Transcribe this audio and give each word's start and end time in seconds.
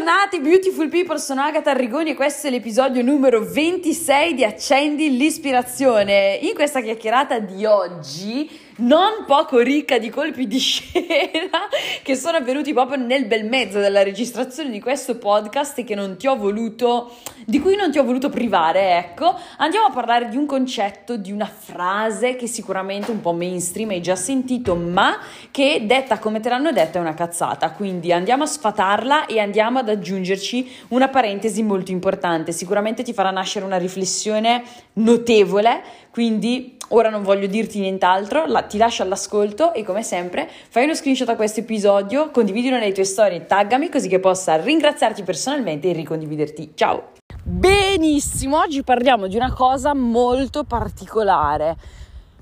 Bentornati 0.00 0.40
beautiful 0.40 0.88
people, 0.88 1.18
sono 1.18 1.42
Agatha 1.42 1.72
Arrigoni 1.72 2.12
e 2.12 2.14
questo 2.14 2.46
è 2.46 2.50
l'episodio 2.50 3.02
numero 3.02 3.44
26 3.44 4.32
di 4.32 4.44
Accendi 4.44 5.14
l'ispirazione. 5.14 6.38
In 6.40 6.54
questa 6.54 6.80
chiacchierata 6.80 7.38
di 7.38 7.66
oggi 7.66 8.48
non 8.80 9.24
poco 9.26 9.58
ricca 9.58 9.98
di 9.98 10.10
colpi 10.10 10.46
di 10.46 10.58
scena 10.60 11.68
che 12.02 12.14
sono 12.14 12.36
avvenuti 12.36 12.72
proprio 12.72 13.02
nel 13.02 13.26
bel 13.26 13.44
mezzo 13.44 13.80
della 13.80 14.02
registrazione 14.02 14.70
di 14.70 14.80
questo 14.80 15.16
podcast 15.16 15.78
e 15.78 15.84
che 15.84 15.94
non 15.94 16.16
ti 16.16 16.26
ho 16.26 16.36
voluto, 16.36 17.16
di 17.44 17.60
cui 17.60 17.76
non 17.76 17.90
ti 17.90 17.98
ho 17.98 18.04
voluto 18.04 18.28
privare, 18.28 18.96
ecco. 18.98 19.36
Andiamo 19.58 19.86
a 19.86 19.90
parlare 19.90 20.28
di 20.28 20.36
un 20.36 20.46
concetto, 20.46 21.16
di 21.16 21.32
una 21.32 21.46
frase 21.46 22.36
che 22.36 22.46
sicuramente 22.46 23.10
un 23.10 23.20
po' 23.20 23.32
mainstream 23.32 23.90
hai 23.90 24.00
già 24.00 24.16
sentito, 24.16 24.74
ma 24.74 25.18
che 25.50 25.82
detta 25.86 26.18
come 26.18 26.40
te 26.40 26.48
l'hanno 26.48 26.72
detta 26.72 26.98
è 26.98 27.00
una 27.00 27.14
cazzata. 27.14 27.70
Quindi 27.72 28.12
andiamo 28.12 28.44
a 28.44 28.46
sfatarla 28.46 29.26
e 29.26 29.38
andiamo 29.38 29.78
ad 29.78 29.88
aggiungerci 29.88 30.68
una 30.88 31.08
parentesi 31.08 31.62
molto 31.62 31.90
importante. 31.90 32.52
Sicuramente 32.52 33.02
ti 33.02 33.12
farà 33.12 33.30
nascere 33.30 33.64
una 33.64 33.78
riflessione 33.78 34.62
notevole, 34.94 35.82
quindi 36.10 36.78
ora 36.92 37.10
non 37.10 37.22
voglio 37.22 37.46
dirti 37.46 37.80
nient'altro, 37.80 38.46
la, 38.46 38.62
ti 38.62 38.78
lascio 38.78 39.02
all'ascolto 39.02 39.74
e 39.74 39.84
come 39.84 40.02
sempre 40.02 40.48
fai 40.68 40.84
uno 40.84 40.94
screenshot 40.94 41.28
a 41.28 41.36
questo 41.36 41.60
episodio, 41.60 42.30
condividilo 42.30 42.78
nelle 42.78 42.92
tue 42.92 43.04
storie 43.04 43.38
e 43.38 43.46
taggami 43.46 43.88
così 43.88 44.08
che 44.08 44.20
possa 44.20 44.56
ringraziarti 44.56 45.22
personalmente 45.22 45.90
e 45.90 45.92
ricondividerti. 45.92 46.72
Ciao! 46.74 47.12
Benissimo, 47.42 48.58
oggi 48.58 48.82
parliamo 48.82 49.26
di 49.26 49.36
una 49.36 49.52
cosa 49.52 49.94
molto 49.94 50.64
particolare. 50.64 51.76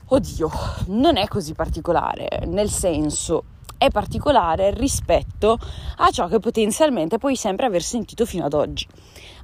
Oddio, 0.07 0.51
non 0.87 1.17
è 1.19 1.29
così 1.29 1.53
particolare, 1.53 2.45
nel 2.47 2.71
senso 2.71 3.45
è 3.77 3.91
particolare 3.91 4.73
rispetto 4.73 5.59
a 5.99 6.11
ciò 6.11 6.27
che 6.27 6.41
potenzialmente 6.41 7.19
puoi 7.19 7.37
sempre 7.37 7.67
aver 7.67 7.83
sentito 7.83 8.27
fino 8.27 8.45
ad 8.45 8.55
oggi, 8.55 8.87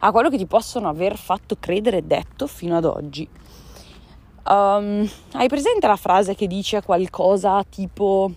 a 0.01 0.11
quello 0.11 0.29
che 0.29 0.39
ti 0.39 0.47
possono 0.47 0.89
aver 0.89 1.17
fatto 1.17 1.57
credere 1.61 1.99
e 1.99 2.03
detto 2.03 2.47
fino 2.47 2.77
ad 2.77 2.85
oggi. 2.85 3.29
Um, 4.47 5.09
hai 5.33 5.49
presente 5.49 5.87
la 5.87 5.97
frase 5.97 6.35
che 6.35 6.47
dice 6.47 6.83
qualcosa 6.83 7.65
tipo 7.67 8.31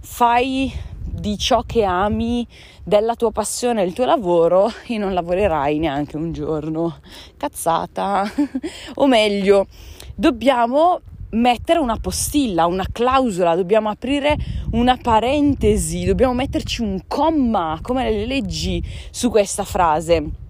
fai 0.00 0.70
di 1.02 1.38
ciò 1.38 1.62
che 1.62 1.82
ami, 1.82 2.46
della 2.82 3.14
tua 3.14 3.30
passione 3.30 3.82
il 3.82 3.94
tuo 3.94 4.04
lavoro 4.04 4.70
e 4.86 4.98
non 4.98 5.14
lavorerai 5.14 5.78
neanche 5.78 6.16
un 6.16 6.32
giorno. 6.32 6.98
Cazzata. 7.36 8.30
o 8.96 9.06
meglio, 9.06 9.66
dobbiamo 10.14 11.00
mettere 11.30 11.78
una 11.78 11.96
postilla, 11.96 12.66
una 12.66 12.86
clausola, 12.92 13.56
dobbiamo 13.56 13.88
aprire 13.88 14.36
una 14.72 14.98
parentesi, 15.00 16.04
dobbiamo 16.04 16.34
metterci 16.34 16.82
un 16.82 17.00
comma 17.08 17.78
come 17.80 18.10
le 18.10 18.26
leggi 18.26 18.82
su 19.10 19.30
questa 19.30 19.64
frase 19.64 20.42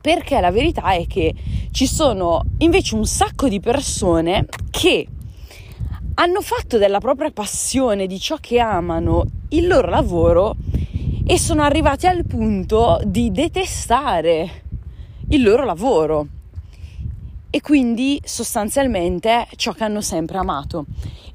perché 0.00 0.40
la 0.40 0.50
verità 0.50 0.92
è 0.92 1.06
che 1.06 1.34
ci 1.70 1.86
sono 1.86 2.42
invece 2.58 2.94
un 2.94 3.04
sacco 3.04 3.48
di 3.48 3.60
persone 3.60 4.46
che 4.70 5.06
hanno 6.14 6.40
fatto 6.40 6.78
della 6.78 6.98
propria 6.98 7.30
passione, 7.30 8.06
di 8.06 8.18
ciò 8.18 8.36
che 8.40 8.58
amano, 8.58 9.24
il 9.50 9.66
loro 9.66 9.88
lavoro 9.88 10.56
e 11.26 11.38
sono 11.38 11.62
arrivati 11.62 12.06
al 12.06 12.24
punto 12.24 13.00
di 13.04 13.30
detestare 13.30 14.62
il 15.28 15.42
loro 15.42 15.64
lavoro 15.64 16.26
e 17.50 17.60
quindi 17.60 18.20
sostanzialmente 18.24 19.46
ciò 19.56 19.72
che 19.72 19.84
hanno 19.84 20.00
sempre 20.00 20.38
amato. 20.38 20.86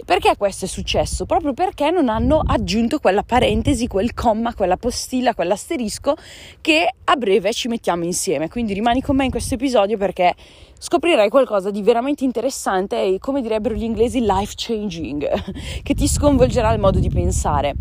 Perché 0.06 0.36
questo 0.38 0.66
è 0.66 0.68
successo? 0.68 1.26
Proprio 1.26 1.54
perché 1.54 1.90
non 1.90 2.10
hanno 2.10 2.42
aggiunto 2.46 3.00
quella 3.00 3.24
parentesi, 3.24 3.88
quel 3.88 4.14
comma, 4.14 4.54
quella 4.54 4.78
postilla, 4.78 5.34
quell'asterisco 5.34 6.16
che 6.62 6.88
a 7.04 7.16
breve 7.16 7.54
ci 7.54 7.68
mettiamo 7.68 8.04
insieme. 8.04 8.50
Quindi 8.50 8.74
rimani 8.74 9.02
con 9.02 9.16
me 9.16 9.26
in 9.26 9.32
questo 9.32 9.54
episodio 9.56 9.98
perché 9.98 10.36
scoprirai 10.84 11.30
qualcosa 11.30 11.72
di 11.72 11.82
veramente 11.82 12.26
interessante 12.26 13.02
e, 13.02 13.18
come 13.18 13.42
direbbero 13.42 13.74
gli 13.74 13.84
inglesi, 13.84 14.20
life 14.20 14.52
changing, 14.58 15.26
che 15.82 15.94
ti 15.94 16.10
sconvolgerà 16.10 16.74
il 16.74 16.80
modo 16.82 17.00
di 17.00 17.08
pensare. 17.08 17.74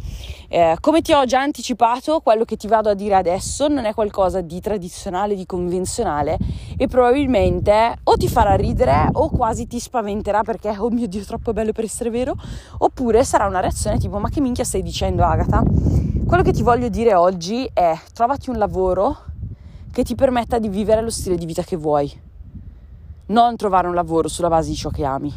Eh, 0.46 0.76
come 0.78 1.00
ti 1.02 1.12
ho 1.12 1.24
già 1.24 1.40
anticipato, 1.40 2.20
quello 2.20 2.44
che 2.44 2.54
ti 2.54 2.68
vado 2.68 2.90
a 2.90 2.94
dire 2.94 3.16
adesso 3.16 3.66
non 3.66 3.86
è 3.86 3.92
qualcosa 3.92 4.40
di 4.40 4.60
tradizionale, 4.60 5.34
di 5.34 5.44
convenzionale 5.46 6.38
e 6.76 6.86
probabilmente 6.86 7.96
o 8.04 8.16
ti 8.16 8.28
farà 8.28 8.54
ridere 8.54 9.08
o 9.14 9.30
quasi 9.30 9.66
ti 9.66 9.80
spaventerà 9.80 10.44
perché, 10.44 10.68
oh 10.78 10.88
mio 10.90 11.08
Dio, 11.08 11.24
troppo 11.24 11.52
bello 11.52 11.72
per 11.72 11.82
essere 11.82 12.08
vero, 12.08 12.36
oppure 12.78 13.24
sarà 13.24 13.46
una 13.46 13.58
reazione 13.58 13.98
tipo, 13.98 14.18
ma 14.18 14.28
che 14.28 14.40
minchia 14.40 14.62
stai 14.62 14.82
dicendo 14.82 15.24
Agatha? 15.24 15.64
Quello 16.24 16.44
che 16.44 16.52
ti 16.52 16.62
voglio 16.62 16.88
dire 16.88 17.14
oggi 17.14 17.68
è 17.74 17.98
trovati 18.14 18.48
un 18.48 18.58
lavoro 18.58 19.24
che 19.90 20.04
ti 20.04 20.14
permetta 20.14 20.60
di 20.60 20.68
vivere 20.68 21.02
lo 21.02 21.10
stile 21.10 21.34
di 21.34 21.46
vita 21.46 21.64
che 21.64 21.76
vuoi 21.76 22.21
non 23.26 23.56
trovare 23.56 23.88
un 23.88 23.94
lavoro 23.94 24.28
sulla 24.28 24.48
base 24.48 24.70
di 24.70 24.76
ciò 24.76 24.90
che 24.90 25.04
ami. 25.04 25.32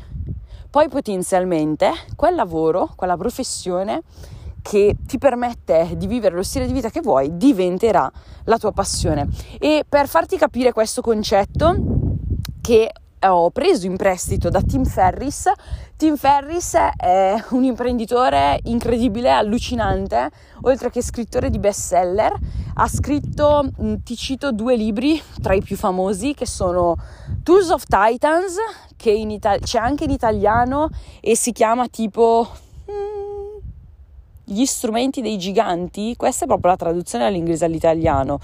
Poi 0.69 0.89
potenzialmente 0.89 1.91
quel 2.15 2.35
lavoro, 2.35 2.91
quella 2.95 3.15
professione 3.15 4.01
che 4.61 4.95
ti 5.05 5.17
permette 5.17 5.93
di 5.95 6.07
vivere 6.07 6.35
lo 6.35 6.43
stile 6.43 6.65
di 6.65 6.73
vita 6.73 6.89
che 6.89 7.01
vuoi 7.01 7.37
diventerà 7.37 8.11
la 8.45 8.57
tua 8.57 8.71
passione. 8.71 9.27
E 9.59 9.85
per 9.87 10.07
farti 10.07 10.37
capire 10.37 10.73
questo 10.73 11.01
concetto 11.01 11.75
che 12.61 12.91
ho 13.33 13.49
preso 13.51 13.85
in 13.85 13.95
prestito 13.95 14.49
da 14.49 14.61
Tim 14.61 14.85
Ferris. 14.85 15.49
Tim 15.97 16.17
Ferris 16.17 16.75
è 16.75 17.35
un 17.51 17.63
imprenditore 17.63 18.59
incredibile, 18.63 19.31
allucinante, 19.31 20.29
oltre 20.61 20.89
che 20.89 21.01
scrittore 21.01 21.49
di 21.49 21.59
bestseller. 21.59 22.33
Ha 22.75 22.87
scritto, 22.87 23.69
mm, 23.81 23.95
ti 24.03 24.15
cito, 24.15 24.51
due 24.51 24.75
libri 24.75 25.21
tra 25.41 25.53
i 25.53 25.61
più 25.61 25.77
famosi 25.77 26.33
che 26.33 26.45
sono 26.45 26.97
Tools 27.43 27.69
of 27.69 27.85
Titans, 27.85 28.55
che 28.97 29.11
Ita- 29.11 29.59
c'è 29.59 29.79
anche 29.79 30.03
in 30.03 30.11
italiano 30.11 30.89
e 31.21 31.35
si 31.35 31.51
chiama 31.51 31.87
tipo 31.87 32.47
gli 34.45 34.65
strumenti 34.65 35.21
dei 35.21 35.37
giganti, 35.37 36.15
questa 36.15 36.45
è 36.45 36.47
proprio 36.47 36.71
la 36.71 36.77
traduzione 36.77 37.25
dall'inglese 37.25 37.65
all'italiano. 37.65 38.39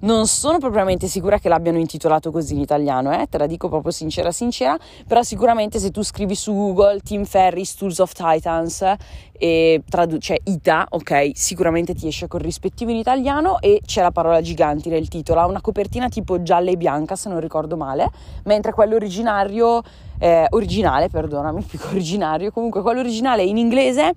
Non 0.00 0.26
sono 0.26 0.58
propriamente 0.58 1.06
sicura 1.06 1.38
che 1.38 1.48
l'abbiano 1.48 1.78
intitolato 1.78 2.30
così 2.30 2.54
in 2.54 2.60
italiano, 2.60 3.12
eh? 3.12 3.26
te 3.28 3.36
la 3.36 3.46
dico 3.46 3.68
proprio 3.68 3.92
sincera 3.92 4.30
sincera, 4.32 4.78
però 5.06 5.22
sicuramente 5.22 5.78
se 5.78 5.90
tu 5.90 6.02
scrivi 6.02 6.34
su 6.34 6.54
Google 6.54 7.00
Tim 7.00 7.24
Ferris 7.24 7.74
Tools 7.74 7.98
of 7.98 8.12
Titans 8.12 8.94
e 9.32 9.82
traduce 9.88 10.18
cioè 10.20 10.38
ITA, 10.44 10.86
ok, 10.90 11.30
sicuramente 11.34 11.94
ti 11.94 12.06
esce 12.06 12.28
corrispettivo 12.28 12.90
in 12.90 12.98
italiano 12.98 13.58
e 13.60 13.80
c'è 13.84 14.02
la 14.02 14.10
parola 14.12 14.40
giganti 14.42 14.88
nel 14.88 15.08
titolo, 15.08 15.40
ha 15.40 15.46
una 15.46 15.60
copertina 15.60 16.08
tipo 16.08 16.42
gialla 16.42 16.70
e 16.70 16.76
bianca 16.76 17.16
se 17.16 17.28
non 17.28 17.40
ricordo 17.40 17.76
male, 17.76 18.10
mentre 18.44 18.72
quello 18.72 18.94
originario 18.94 19.82
eh, 20.20 20.46
originale, 20.50 21.08
perdonami, 21.08 21.62
più 21.68 21.80
originario, 21.88 22.52
comunque 22.52 22.82
quello 22.82 23.00
originale 23.00 23.42
in 23.42 23.56
inglese 23.56 24.12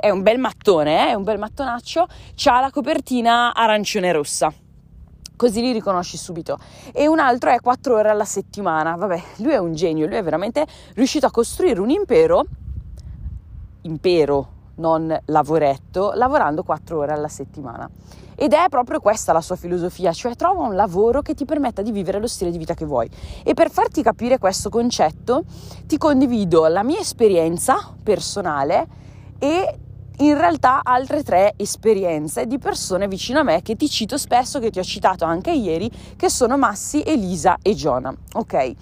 è 0.00 0.10
un 0.10 0.22
bel 0.22 0.38
mattone, 0.38 1.06
eh, 1.06 1.10
è 1.12 1.14
un 1.14 1.22
bel 1.22 1.38
mattonaccio, 1.38 2.06
ha 2.44 2.60
la 2.60 2.70
copertina 2.70 3.54
arancione 3.54 4.12
rossa 4.12 4.52
così 5.36 5.62
li 5.62 5.72
riconosci 5.72 6.18
subito. 6.18 6.58
E 6.92 7.06
un 7.06 7.18
altro 7.18 7.48
è 7.48 7.60
4 7.60 7.94
ore 7.94 8.10
alla 8.10 8.26
settimana. 8.26 8.94
Vabbè, 8.96 9.22
lui 9.38 9.52
è 9.52 9.56
un 9.56 9.72
genio, 9.72 10.06
lui 10.06 10.16
è 10.16 10.22
veramente 10.22 10.66
riuscito 10.92 11.24
a 11.24 11.30
costruire 11.30 11.80
un 11.80 11.88
impero, 11.88 12.44
impero, 13.80 14.48
non 14.80 15.16
lavoretto, 15.26 16.12
lavorando 16.14 16.64
4 16.64 16.98
ore 16.98 17.12
alla 17.12 17.28
settimana. 17.28 17.88
Ed 18.34 18.54
è 18.54 18.64
proprio 18.70 19.00
questa 19.00 19.32
la 19.32 19.42
sua 19.42 19.54
filosofia, 19.54 20.12
cioè 20.12 20.34
trova 20.34 20.62
un 20.62 20.74
lavoro 20.74 21.20
che 21.20 21.34
ti 21.34 21.44
permetta 21.44 21.82
di 21.82 21.92
vivere 21.92 22.18
lo 22.18 22.26
stile 22.26 22.50
di 22.50 22.56
vita 22.56 22.72
che 22.72 22.86
vuoi. 22.86 23.08
E 23.44 23.52
per 23.52 23.70
farti 23.70 24.02
capire 24.02 24.38
questo 24.38 24.70
concetto 24.70 25.44
ti 25.86 25.98
condivido 25.98 26.66
la 26.66 26.82
mia 26.82 26.98
esperienza 26.98 27.94
personale 28.02 28.86
e 29.38 29.78
in 30.20 30.36
realtà 30.36 30.80
altre 30.82 31.22
tre 31.22 31.52
esperienze 31.56 32.46
di 32.46 32.58
persone 32.58 33.08
vicino 33.08 33.40
a 33.40 33.42
me 33.42 33.62
che 33.62 33.76
ti 33.76 33.88
cito 33.88 34.16
spesso, 34.16 34.58
che 34.58 34.70
ti 34.70 34.78
ho 34.78 34.82
citato 34.82 35.24
anche 35.24 35.50
ieri, 35.50 35.90
che 36.16 36.30
sono 36.30 36.56
Massi, 36.56 37.02
Elisa 37.02 37.58
e 37.60 37.74
Giona. 37.74 38.14
Ok? 38.34 38.74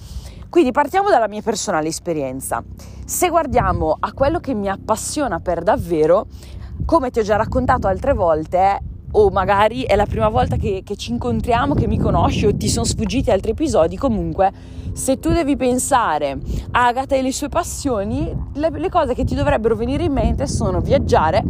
Quindi 0.51 0.71
partiamo 0.73 1.11
dalla 1.11 1.29
mia 1.29 1.43
personale 1.43 1.89
esperienza. 1.89 2.65
Se 3.05 3.29
guardiamo 3.29 3.97
a 3.99 4.13
quello 4.13 4.41
che 4.41 4.55
mi 4.55 4.69
appassiona 4.69 5.41
per 5.41 5.63
davvero, 5.63 6.27
come 6.85 7.11
ti 7.11 7.19
ho 7.19 7.23
già 7.23 7.37
raccontato 7.37 7.87
altre 7.87 8.15
volte, 8.15 8.81
o 9.11 9.31
magari 9.31 9.83
è 9.83 9.95
la 9.95 10.07
prima 10.07 10.29
volta 10.29 10.57
che, 10.57 10.83
che, 10.85 10.97
ci 10.97 11.13
incontriamo, 11.13 11.75
che 11.75 11.87
mi 11.87 11.99
conosci 11.99 12.47
o 12.47 12.57
ti 12.57 12.69
sono 12.69 12.85
sfuggiti 12.85 13.31
altri 13.31 13.53
episodi, 13.53 13.97
comunque 13.97 14.53
se 14.93 15.19
tu 15.19 15.31
devi 15.33 15.57
pensare 15.57 16.39
a 16.73 16.87
Agatha 16.87 17.15
e 17.15 17.23
le 17.23 17.33
sue 17.33 17.49
passioni, 17.49 18.35
le, 18.55 18.71
le 18.71 18.89
cose 18.89 19.15
che 19.15 19.25
ti 19.25 19.35
dovrebbero 19.35 19.77
venire 19.77 20.05
in 20.05 20.13
mente 20.13 20.47
sono 20.47 20.81
viaggiare, 20.81 21.43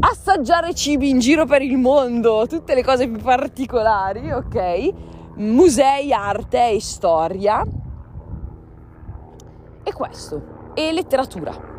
assaggiare 0.00 0.74
cibi 0.74 1.08
in 1.08 1.18
giro 1.18 1.46
per 1.46 1.62
il 1.62 1.76
mondo, 1.76 2.46
tutte 2.48 2.74
le 2.74 2.84
cose 2.84 3.08
più 3.08 3.22
particolari, 3.22 4.30
ok? 4.30 4.92
Musei, 5.36 6.12
arte 6.12 6.70
e 6.70 6.80
storia. 6.80 7.64
E 9.84 9.92
questo, 9.92 10.72
e 10.74 10.92
letteratura 10.92 11.72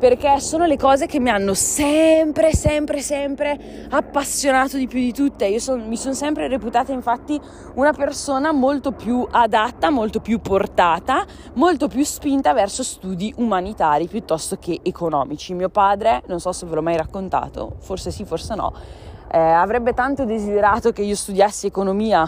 perché 0.00 0.40
sono 0.40 0.64
le 0.64 0.78
cose 0.78 1.04
che 1.04 1.20
mi 1.20 1.28
hanno 1.28 1.52
sempre, 1.52 2.54
sempre, 2.54 3.02
sempre 3.02 3.86
appassionato 3.90 4.78
di 4.78 4.86
più 4.86 4.98
di 4.98 5.12
tutte. 5.12 5.44
Io 5.44 5.58
son, 5.58 5.86
mi 5.86 5.98
sono 5.98 6.14
sempre 6.14 6.48
reputata 6.48 6.90
infatti 6.90 7.38
una 7.74 7.92
persona 7.92 8.50
molto 8.50 8.92
più 8.92 9.28
adatta, 9.30 9.90
molto 9.90 10.20
più 10.20 10.40
portata, 10.40 11.26
molto 11.54 11.86
più 11.86 12.02
spinta 12.02 12.54
verso 12.54 12.82
studi 12.82 13.34
umanitari 13.36 14.08
piuttosto 14.08 14.56
che 14.56 14.80
economici. 14.82 15.52
Mio 15.52 15.68
padre, 15.68 16.22
non 16.28 16.40
so 16.40 16.50
se 16.52 16.64
ve 16.64 16.76
l'ho 16.76 16.82
mai 16.82 16.96
raccontato, 16.96 17.76
forse 17.80 18.10
sì, 18.10 18.24
forse 18.24 18.54
no, 18.54 18.72
eh, 19.30 19.38
avrebbe 19.38 19.92
tanto 19.92 20.24
desiderato 20.24 20.92
che 20.92 21.02
io 21.02 21.14
studiassi 21.14 21.66
economia 21.66 22.26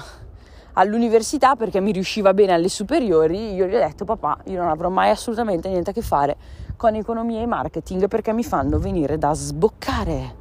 all'università 0.75 1.57
perché 1.57 1.81
mi 1.81 1.93
riusciva 1.93 2.33
bene 2.35 2.53
alle 2.53 2.69
superiori, 2.69 3.55
io 3.55 3.67
gli 3.67 3.75
ho 3.75 3.79
detto 3.79 4.05
papà, 4.05 4.39
io 4.45 4.61
non 4.61 4.69
avrò 4.69 4.89
mai 4.89 5.11
assolutamente 5.11 5.69
niente 5.69 5.91
a 5.91 5.93
che 5.93 6.03
fare 6.03 6.37
con 6.77 6.95
economia 6.95 7.41
e 7.41 7.47
marketing 7.47 8.09
perché 8.09 8.33
mi 8.33 8.45
fanno 8.45 8.79
venire 8.79 9.19
da 9.19 9.35
sboccare, 9.35 10.35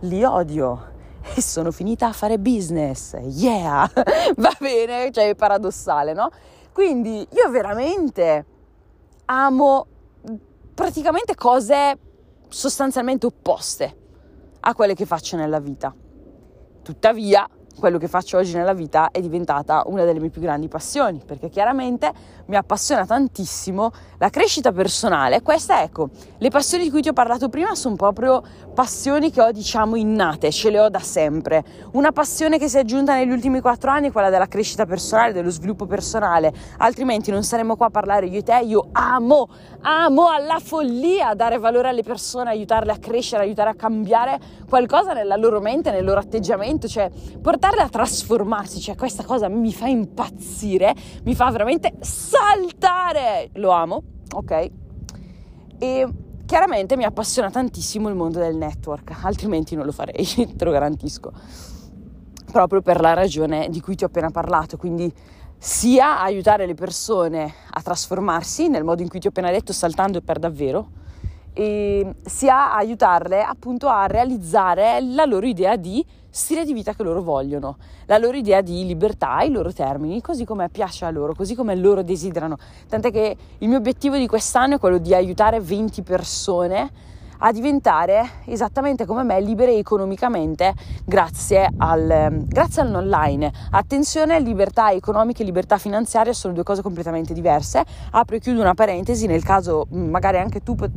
li 0.00 0.22
odio 0.22 0.96
e 1.34 1.42
sono 1.42 1.70
finita 1.70 2.06
a 2.08 2.12
fare 2.12 2.38
business, 2.38 3.16
yeah, 3.20 3.90
va 4.36 4.52
bene, 4.58 5.10
cioè 5.10 5.28
è 5.28 5.34
paradossale, 5.34 6.12
no? 6.12 6.30
Quindi 6.72 7.26
io 7.30 7.50
veramente 7.50 8.44
amo 9.26 9.86
praticamente 10.74 11.34
cose 11.34 11.98
sostanzialmente 12.48 13.26
opposte 13.26 13.96
a 14.60 14.74
quelle 14.74 14.94
che 14.94 15.06
faccio 15.06 15.36
nella 15.36 15.58
vita. 15.58 15.94
Tuttavia, 16.82 17.48
quello 17.78 17.98
che 17.98 18.08
faccio 18.08 18.38
oggi 18.38 18.54
nella 18.54 18.72
vita 18.72 19.10
è 19.10 19.20
diventata 19.20 19.84
una 19.86 20.04
delle 20.04 20.18
mie 20.18 20.30
più 20.30 20.40
grandi 20.40 20.68
passioni, 20.68 21.22
perché 21.24 21.48
chiaramente 21.48 22.10
mi 22.46 22.56
appassiona 22.56 23.06
tantissimo 23.06 23.90
la 24.18 24.30
crescita 24.30 24.72
personale. 24.72 25.42
Queste, 25.42 25.74
ecco, 25.82 26.08
le 26.38 26.48
passioni 26.50 26.84
di 26.84 26.90
cui 26.90 27.02
ti 27.02 27.08
ho 27.08 27.12
parlato 27.12 27.48
prima 27.48 27.74
sono 27.74 27.94
proprio 27.94 28.42
passioni 28.74 29.30
che 29.30 29.40
ho, 29.40 29.52
diciamo, 29.52 29.96
innate, 29.96 30.50
ce 30.50 30.70
le 30.70 30.80
ho 30.80 30.88
da 30.88 30.98
sempre. 30.98 31.64
Una 31.92 32.10
passione 32.10 32.58
che 32.58 32.68
si 32.68 32.76
è 32.76 32.80
aggiunta 32.80 33.14
negli 33.14 33.30
ultimi 33.30 33.60
quattro 33.60 33.90
anni 33.90 34.08
è 34.08 34.12
quella 34.12 34.30
della 34.30 34.46
crescita 34.46 34.86
personale, 34.86 35.32
dello 35.32 35.50
sviluppo 35.50 35.86
personale, 35.86 36.52
altrimenti 36.78 37.30
non 37.30 37.42
saremmo 37.44 37.76
qua 37.76 37.86
a 37.86 37.90
parlare 37.90 38.26
io 38.26 38.38
e 38.38 38.42
te. 38.42 38.60
Io 38.64 38.88
amo, 38.92 39.48
amo 39.82 40.28
alla 40.28 40.58
follia 40.58 41.34
dare 41.34 41.58
valore 41.58 41.88
alle 41.88 42.02
persone, 42.02 42.50
aiutarle 42.50 42.92
a 42.92 42.98
crescere, 42.98 43.42
aiutare 43.42 43.70
a 43.70 43.74
cambiare 43.74 44.38
qualcosa 44.68 45.12
nella 45.12 45.36
loro 45.36 45.60
mente, 45.60 45.90
nel 45.90 46.04
loro 46.04 46.18
atteggiamento, 46.18 46.88
cioè 46.88 47.10
portarle 47.58 47.82
a 47.82 47.88
trasformarsi, 47.88 48.78
cioè 48.78 48.94
questa 48.94 49.24
cosa 49.24 49.48
mi 49.48 49.72
fa 49.72 49.88
impazzire, 49.88 50.94
mi 51.24 51.34
fa 51.34 51.50
veramente 51.50 51.94
saltare, 52.00 53.50
lo 53.54 53.70
amo, 53.70 54.02
ok? 54.32 54.70
E 55.78 56.08
chiaramente 56.46 56.96
mi 56.96 57.02
appassiona 57.02 57.50
tantissimo 57.50 58.08
il 58.08 58.14
mondo 58.14 58.38
del 58.38 58.54
network, 58.56 59.12
altrimenti 59.22 59.74
non 59.74 59.86
lo 59.86 59.92
farei, 59.92 60.24
te 60.56 60.64
lo 60.64 60.70
garantisco, 60.70 61.32
proprio 62.52 62.80
per 62.80 63.00
la 63.00 63.14
ragione 63.14 63.68
di 63.70 63.80
cui 63.80 63.96
ti 63.96 64.04
ho 64.04 64.06
appena 64.06 64.30
parlato, 64.30 64.76
quindi 64.76 65.12
sia 65.58 66.20
aiutare 66.20 66.64
le 66.64 66.74
persone 66.74 67.52
a 67.70 67.82
trasformarsi 67.82 68.68
nel 68.68 68.84
modo 68.84 69.02
in 69.02 69.08
cui 69.08 69.18
ti 69.18 69.26
ho 69.26 69.30
appena 69.30 69.50
detto, 69.50 69.72
saltando 69.72 70.20
per 70.20 70.38
davvero, 70.38 70.90
e 71.58 72.14
sia 72.24 72.72
aiutarle 72.72 73.42
appunto 73.42 73.88
a 73.88 74.06
realizzare 74.06 75.00
la 75.00 75.24
loro 75.24 75.44
idea 75.44 75.74
di 75.74 76.06
stile 76.30 76.64
di 76.64 76.72
vita 76.72 76.94
che 76.94 77.02
loro 77.02 77.20
vogliono, 77.20 77.78
la 78.06 78.16
loro 78.16 78.36
idea 78.36 78.60
di 78.60 78.86
libertà, 78.86 79.40
i 79.40 79.50
loro 79.50 79.72
termini, 79.72 80.20
così 80.20 80.44
come 80.44 80.68
piace 80.68 81.04
a 81.04 81.10
loro, 81.10 81.34
così 81.34 81.56
come 81.56 81.74
loro 81.74 82.04
desiderano. 82.04 82.56
Tant'è 82.88 83.10
che 83.10 83.36
il 83.58 83.68
mio 83.68 83.78
obiettivo 83.78 84.16
di 84.16 84.28
quest'anno 84.28 84.76
è 84.76 84.78
quello 84.78 84.98
di 84.98 85.12
aiutare 85.14 85.58
20 85.58 86.02
persone 86.02 86.90
a 87.38 87.52
diventare 87.52 88.42
esattamente 88.46 89.04
come 89.04 89.22
me 89.22 89.40
libere 89.40 89.76
economicamente 89.76 90.74
grazie 91.04 91.68
al, 91.76 92.44
grazie 92.46 92.82
all'online. 92.82 93.52
Attenzione, 93.70 94.40
libertà 94.40 94.90
economica 94.90 95.42
e 95.42 95.44
libertà 95.44 95.78
finanziaria 95.78 96.32
sono 96.32 96.54
due 96.54 96.64
cose 96.64 96.82
completamente 96.82 97.32
diverse. 97.34 97.84
Apro 98.10 98.36
e 98.36 98.40
chiudo 98.40 98.60
una 98.60 98.74
parentesi 98.74 99.26
nel 99.26 99.44
caso 99.44 99.86
mm, 99.92 100.10
magari 100.10 100.38
anche 100.38 100.62
tu 100.62 100.74
po- 100.74 100.88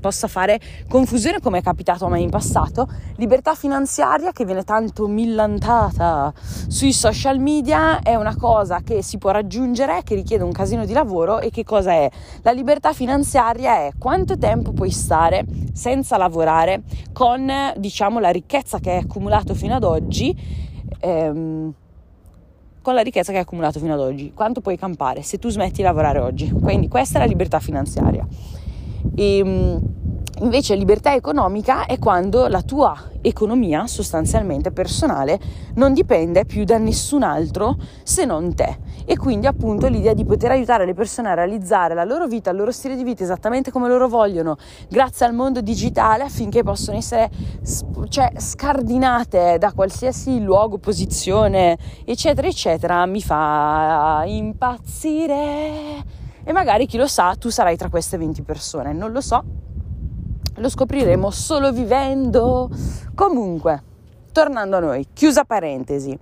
possa 0.00 0.28
fare 0.28 0.58
confusione 0.88 1.40
come 1.40 1.58
è 1.58 1.62
capitato 1.62 2.06
a 2.06 2.08
me 2.08 2.20
in 2.20 2.30
passato. 2.30 2.88
Libertà 3.16 3.54
finanziaria 3.54 4.32
che 4.32 4.44
viene 4.44 4.64
tanto 4.64 5.06
millantata 5.06 6.32
sui 6.36 6.92
social 6.92 7.38
media 7.38 8.00
è 8.00 8.14
una 8.14 8.36
cosa 8.36 8.80
che 8.82 9.02
si 9.02 9.18
può 9.18 9.30
raggiungere, 9.30 10.00
che 10.02 10.14
richiede 10.14 10.42
un 10.42 10.52
casino 10.52 10.86
di 10.86 10.92
lavoro 10.92 11.40
e 11.40 11.50
che 11.50 11.64
cosa 11.64 11.92
è? 11.92 12.10
La 12.42 12.52
libertà 12.52 12.92
finanziaria 12.94 13.74
è 13.76 13.92
quanto 13.98 14.38
tempo 14.38 14.72
puoi 14.72 14.90
stare 14.90 15.44
senza 15.72 15.89
senza 15.90 16.16
lavorare 16.16 16.82
con 17.12 17.50
diciamo 17.76 18.20
la 18.20 18.30
ricchezza 18.30 18.78
che 18.78 18.92
hai 18.92 18.98
accumulato 18.98 19.54
fino 19.54 19.74
ad 19.74 19.82
oggi 19.82 20.32
ehm, 21.00 21.74
con 22.80 22.94
la 22.94 23.02
ricchezza 23.02 23.32
che 23.32 23.38
hai 23.38 23.42
accumulato 23.42 23.80
fino 23.80 23.92
ad 23.92 24.00
oggi. 24.00 24.32
Quanto 24.32 24.60
puoi 24.60 24.78
campare 24.78 25.22
se 25.22 25.38
tu 25.38 25.48
smetti 25.48 25.78
di 25.78 25.82
lavorare 25.82 26.20
oggi? 26.20 26.48
Quindi 26.50 26.86
questa 26.88 27.18
è 27.18 27.20
la 27.20 27.26
libertà 27.26 27.58
finanziaria. 27.58 28.26
E, 29.16 29.38
ehm, 29.38 29.80
Invece 30.40 30.74
libertà 30.74 31.14
economica 31.14 31.84
è 31.84 31.98
quando 31.98 32.46
la 32.46 32.62
tua 32.62 32.96
economia, 33.20 33.86
sostanzialmente 33.86 34.70
personale, 34.70 35.38
non 35.74 35.92
dipende 35.92 36.46
più 36.46 36.64
da 36.64 36.78
nessun 36.78 37.22
altro 37.22 37.76
se 38.04 38.24
non 38.24 38.54
te. 38.54 38.78
E 39.04 39.18
quindi 39.18 39.46
appunto 39.46 39.86
l'idea 39.88 40.14
di 40.14 40.24
poter 40.24 40.52
aiutare 40.52 40.86
le 40.86 40.94
persone 40.94 41.28
a 41.28 41.34
realizzare 41.34 41.92
la 41.92 42.04
loro 42.04 42.26
vita, 42.26 42.48
il 42.50 42.56
loro 42.56 42.72
stile 42.72 42.96
di 42.96 43.04
vita 43.04 43.22
esattamente 43.22 43.70
come 43.70 43.86
loro 43.86 44.08
vogliono, 44.08 44.56
grazie 44.88 45.26
al 45.26 45.34
mondo 45.34 45.60
digitale 45.60 46.22
affinché 46.22 46.62
possano 46.62 46.96
essere 46.96 47.28
cioè, 48.08 48.32
scardinate 48.34 49.58
da 49.58 49.72
qualsiasi 49.72 50.42
luogo, 50.42 50.78
posizione, 50.78 51.76
eccetera, 52.06 52.48
eccetera, 52.48 53.04
mi 53.04 53.20
fa 53.20 54.22
impazzire. 54.24 56.02
E 56.42 56.52
magari 56.52 56.86
chi 56.86 56.96
lo 56.96 57.06
sa, 57.06 57.34
tu 57.38 57.50
sarai 57.50 57.76
tra 57.76 57.90
queste 57.90 58.16
20 58.16 58.40
persone, 58.40 58.94
non 58.94 59.12
lo 59.12 59.20
so, 59.20 59.44
lo 60.60 60.68
scopriremo 60.68 61.30
solo 61.30 61.72
vivendo. 61.72 62.70
Comunque, 63.14 63.82
tornando 64.32 64.76
a 64.76 64.80
noi, 64.80 65.06
chiusa 65.12 65.44
parentesi. 65.44 66.16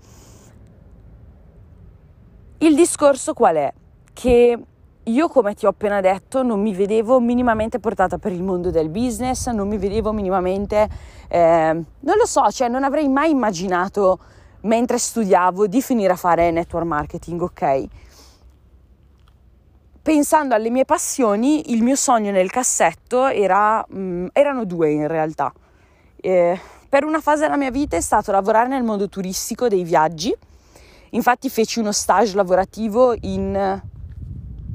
Il 2.58 2.74
discorso 2.74 3.34
qual 3.34 3.56
è? 3.56 3.72
Che 4.12 4.58
io, 5.04 5.28
come 5.28 5.54
ti 5.54 5.66
ho 5.66 5.70
appena 5.70 6.00
detto, 6.00 6.42
non 6.42 6.60
mi 6.60 6.74
vedevo 6.74 7.20
minimamente 7.20 7.78
portata 7.78 8.18
per 8.18 8.32
il 8.32 8.42
mondo 8.42 8.70
del 8.70 8.88
business, 8.88 9.48
non 9.48 9.68
mi 9.68 9.78
vedevo 9.78 10.12
minimamente, 10.12 10.88
eh, 11.28 11.72
non 11.72 12.16
lo 12.16 12.26
so, 12.26 12.48
cioè 12.50 12.68
non 12.68 12.84
avrei 12.84 13.08
mai 13.08 13.30
immaginato 13.30 14.18
mentre 14.62 14.98
studiavo 14.98 15.66
di 15.66 15.80
finire 15.80 16.12
a 16.12 16.16
fare 16.16 16.50
network 16.50 16.86
marketing, 16.86 17.40
ok? 17.42 17.86
Pensando 20.08 20.54
alle 20.54 20.70
mie 20.70 20.86
passioni, 20.86 21.70
il 21.70 21.82
mio 21.82 21.94
sogno 21.94 22.30
nel 22.30 22.50
cassetto 22.50 23.26
era, 23.26 23.84
mh, 23.86 24.00
mm, 24.00 24.26
erano 24.32 24.64
due 24.64 24.90
in 24.90 25.06
realtà. 25.06 25.52
Eh, 26.16 26.58
per 26.88 27.04
una 27.04 27.20
fase 27.20 27.42
della 27.42 27.58
mia 27.58 27.70
vita 27.70 27.94
è 27.94 28.00
stato 28.00 28.32
lavorare 28.32 28.68
nel 28.68 28.82
mondo 28.82 29.10
turistico 29.10 29.68
dei 29.68 29.84
viaggi. 29.84 30.34
Infatti 31.10 31.50
feci 31.50 31.80
uno 31.80 31.92
stage 31.92 32.34
lavorativo 32.36 33.14
in 33.20 33.82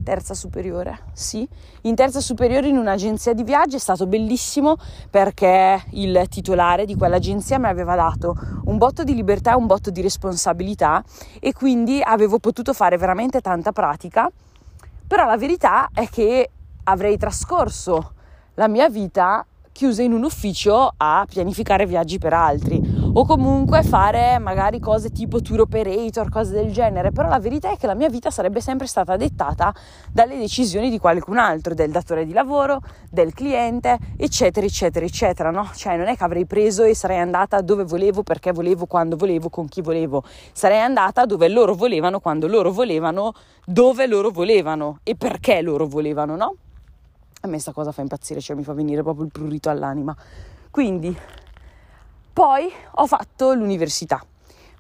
terza 0.04 0.36
superiore, 0.36 1.00
sì, 1.14 1.48
in 1.82 1.96
terza 1.96 2.20
superiore 2.20 2.68
in 2.68 2.78
un'agenzia 2.78 3.34
di 3.34 3.44
viaggi 3.44 3.78
è 3.78 3.80
stato 3.80 4.06
bellissimo 4.06 4.76
perché 5.10 5.84
il 5.94 6.28
titolare 6.30 6.86
di 6.86 6.96
quell'agenzia 6.96 7.58
mi 7.58 7.66
aveva 7.66 7.96
dato 7.96 8.36
un 8.66 8.78
botto 8.78 9.04
di 9.04 9.16
libertà 9.16 9.54
e 9.54 9.56
un 9.56 9.66
botto 9.66 9.90
di 9.90 10.02
responsabilità 10.02 11.04
e 11.40 11.54
quindi 11.54 12.02
avevo 12.04 12.38
potuto 12.38 12.72
fare 12.74 12.98
veramente 12.98 13.42
tanta 13.42 13.72
pratica 13.72 14.30
però 15.14 15.28
la 15.28 15.38
verità 15.38 15.90
è 15.94 16.10
che 16.10 16.50
avrei 16.86 17.18
trascorso 17.18 18.16
la 18.56 18.68
mia 18.68 18.90
vita 18.90 19.46
chiusa 19.74 20.04
in 20.04 20.14
un 20.14 20.24
ufficio 20.24 20.94
a 20.96 21.26
pianificare 21.28 21.86
viaggi 21.86 22.20
per 22.20 22.32
altri 22.32 22.80
o 23.16 23.26
comunque 23.26 23.84
fare 23.84 24.40
magari 24.40 24.80
cose 24.80 25.12
tipo 25.12 25.42
tour 25.42 25.62
operator, 25.62 26.30
cose 26.30 26.54
del 26.54 26.72
genere, 26.72 27.12
però 27.12 27.28
la 27.28 27.40
verità 27.40 27.72
è 27.72 27.78
che 27.78 27.86
la 27.86 27.94
mia 27.94 28.10
vita 28.10 28.32
sarebbe 28.32 28.62
sempre 28.62 28.88
stata 28.88 29.18
dettata 29.18 29.74
dalle 30.12 30.38
decisioni 30.38 30.90
di 30.90 30.98
qualcun 30.98 31.38
altro, 31.38 31.74
del 31.74 31.92
datore 31.92 32.26
di 32.26 32.34
lavoro, 32.34 32.82
del 33.10 33.34
cliente, 33.34 33.98
eccetera, 34.18 34.66
eccetera, 34.66 35.06
eccetera, 35.06 35.52
no? 35.52 35.70
Cioè 35.76 35.98
non 35.98 36.08
è 36.08 36.16
che 36.16 36.24
avrei 36.24 36.46
preso 36.46 36.84
e 36.84 36.96
sarei 36.96 37.20
andata 37.20 37.62
dove 37.62 37.84
volevo, 37.84 38.24
perché 38.24 38.52
volevo, 38.52 38.86
quando 38.86 39.16
volevo, 39.16 39.50
con 39.50 39.68
chi 39.68 39.82
volevo, 39.82 40.24
sarei 40.52 40.80
andata 40.80 41.26
dove 41.26 41.50
loro 41.50 41.76
volevano, 41.76 42.20
quando 42.20 42.48
loro 42.48 42.72
volevano, 42.72 43.34
dove 43.66 44.08
loro 44.08 44.32
volevano 44.32 45.00
e 45.04 45.16
perché 45.16 45.62
loro 45.62 45.88
volevano, 45.88 46.36
no? 46.36 46.56
A 47.46 47.48
me 47.48 47.56
questa 47.56 47.74
cosa 47.74 47.92
fa 47.92 48.00
impazzire, 48.00 48.40
cioè 48.40 48.56
mi 48.56 48.64
fa 48.64 48.72
venire 48.72 49.04
proprio 49.04 49.26
il 49.26 49.32
prurito 49.32 49.70
all'anima. 49.70 50.16
Quindi 50.72 51.14
poi 52.32 52.72
ho 52.92 53.06
fatto 53.06 53.54
l'università. 53.54 54.26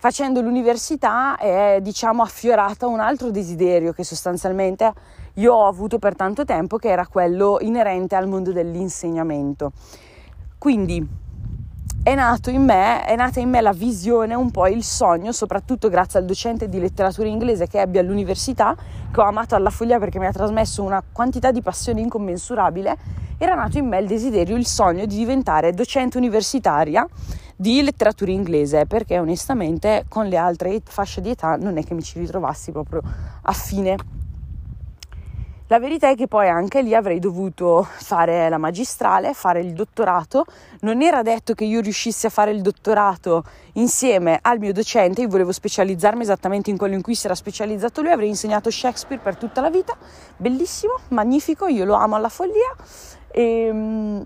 facendo 0.03 0.41
l'università 0.41 1.37
è 1.37 1.79
diciamo 1.81 2.23
affiorata 2.23 2.87
un 2.87 2.99
altro 2.99 3.31
desiderio 3.31 3.93
che 3.93 4.03
sostanzialmente 4.03 4.93
io 5.35 5.53
ho 5.53 5.65
avuto 5.65 5.97
per 5.97 6.13
tanto 6.13 6.43
tempo 6.43 6.75
che 6.75 6.89
era 6.89 7.07
quello 7.07 7.57
inerente 7.61 8.13
al 8.15 8.27
mondo 8.27 8.51
dell'insegnamento. 8.51 9.71
Quindi 10.57 11.07
è, 12.03 12.57
me, 12.57 13.05
è 13.05 13.15
nata 13.15 13.39
in 13.39 13.49
me 13.49 13.61
la 13.61 13.71
visione, 13.71 14.35
un 14.35 14.51
po' 14.51 14.67
il 14.67 14.83
sogno, 14.83 15.31
soprattutto 15.31 15.87
grazie 15.87 16.19
al 16.19 16.25
docente 16.25 16.67
di 16.67 16.79
letteratura 16.79 17.29
inglese 17.29 17.67
che 17.67 17.79
ebbe 17.79 17.99
all'università, 17.99 18.75
che 19.09 19.19
ho 19.21 19.23
amato 19.23 19.55
alla 19.55 19.69
follia 19.69 19.99
perché 19.99 20.19
mi 20.19 20.25
ha 20.25 20.31
trasmesso 20.31 20.83
una 20.83 21.01
quantità 21.11 21.51
di 21.51 21.61
passione 21.61 22.01
incommensurabile, 22.01 22.97
era 23.37 23.55
nato 23.55 23.77
in 23.77 23.87
me 23.87 23.99
il 23.99 24.07
desiderio, 24.07 24.57
il 24.57 24.65
sogno 24.65 25.05
di 25.05 25.15
diventare 25.15 25.73
docente 25.73 26.17
universitaria 26.17 27.07
di 27.55 27.81
letteratura 27.81 28.31
inglese, 28.31 28.85
perché 28.85 29.17
onestamente 29.17 30.03
con 30.09 30.27
le 30.27 30.35
altre 30.35 30.81
fasce 30.83 31.21
di 31.21 31.29
età 31.29 31.55
non 31.55 31.77
è 31.77 31.85
che 31.85 31.93
mi 31.93 32.03
ci 32.03 32.19
ritrovassi 32.19 32.71
proprio 32.71 33.01
a 33.43 33.51
fine 33.53 33.95
la 35.73 35.79
verità 35.79 36.09
è 36.09 36.15
che 36.15 36.27
poi 36.27 36.49
anche 36.49 36.83
lì 36.83 36.93
avrei 36.93 37.17
dovuto 37.17 37.81
fare 37.81 38.47
la 38.47 38.59
magistrale, 38.59 39.33
fare 39.33 39.59
il 39.59 39.73
dottorato. 39.73 40.45
Non 40.81 41.01
era 41.01 41.23
detto 41.23 41.55
che 41.55 41.63
io 41.63 41.81
riuscissi 41.81 42.27
a 42.27 42.29
fare 42.29 42.51
il 42.51 42.61
dottorato 42.61 43.43
insieme 43.73 44.37
al 44.39 44.59
mio 44.59 44.71
docente, 44.71 45.21
io 45.21 45.27
volevo 45.27 45.51
specializzarmi 45.51 46.21
esattamente 46.21 46.69
in 46.69 46.77
quello 46.77 46.93
in 46.93 47.01
cui 47.01 47.15
si 47.15 47.25
era 47.25 47.33
specializzato 47.33 48.03
lui, 48.03 48.11
avrei 48.11 48.27
insegnato 48.27 48.69
Shakespeare 48.69 49.19
per 49.19 49.35
tutta 49.35 49.61
la 49.61 49.71
vita, 49.71 49.97
bellissimo, 50.37 50.93
magnifico, 51.07 51.65
io 51.65 51.85
lo 51.85 51.95
amo 51.95 52.17
alla 52.17 52.29
follia. 52.29 52.75
E, 53.31 53.41
ehm, 53.41 54.23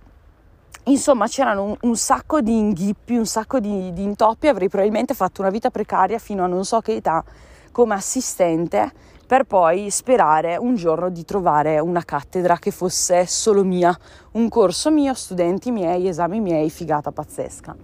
insomma 0.84 1.28
c'erano 1.30 1.64
un, 1.64 1.78
un, 1.80 1.96
sacco 1.96 2.42
di 2.42 2.58
inghippi, 2.58 3.16
un 3.16 3.26
sacco 3.26 3.62
di, 3.62 3.94
di 3.94 4.04
intoppi, 4.04 4.50
avrei 4.50 4.68
probabilmente 4.68 5.14
fatto 5.14 5.40
una 5.40 5.50
vita 5.50 5.70
precaria 5.70 6.20
fino 6.20 6.44
a 6.44 6.48
non 6.48 6.66
so 6.66 6.82
che 6.82 6.96
età 6.96 7.24
come 7.72 7.94
assistente 7.94 9.16
per 9.28 9.44
poi 9.44 9.90
sperare 9.92 10.56
un 10.56 10.76
giorno 10.76 11.10
di 11.10 11.26
trovare 11.26 11.80
una 11.80 12.06
cattedra 12.06 12.58
che 12.58 12.72
fosse 12.72 13.26
solo 13.26 13.66
mia, 13.66 13.96
un 14.32 14.48
corso 14.48 14.90
mio, 14.90 15.14
studenti 15.14 15.70
miei, 15.70 16.08
esami 16.08 16.40
miei, 16.40 16.70
figata 16.70 17.12
pazzesca. 17.12 17.76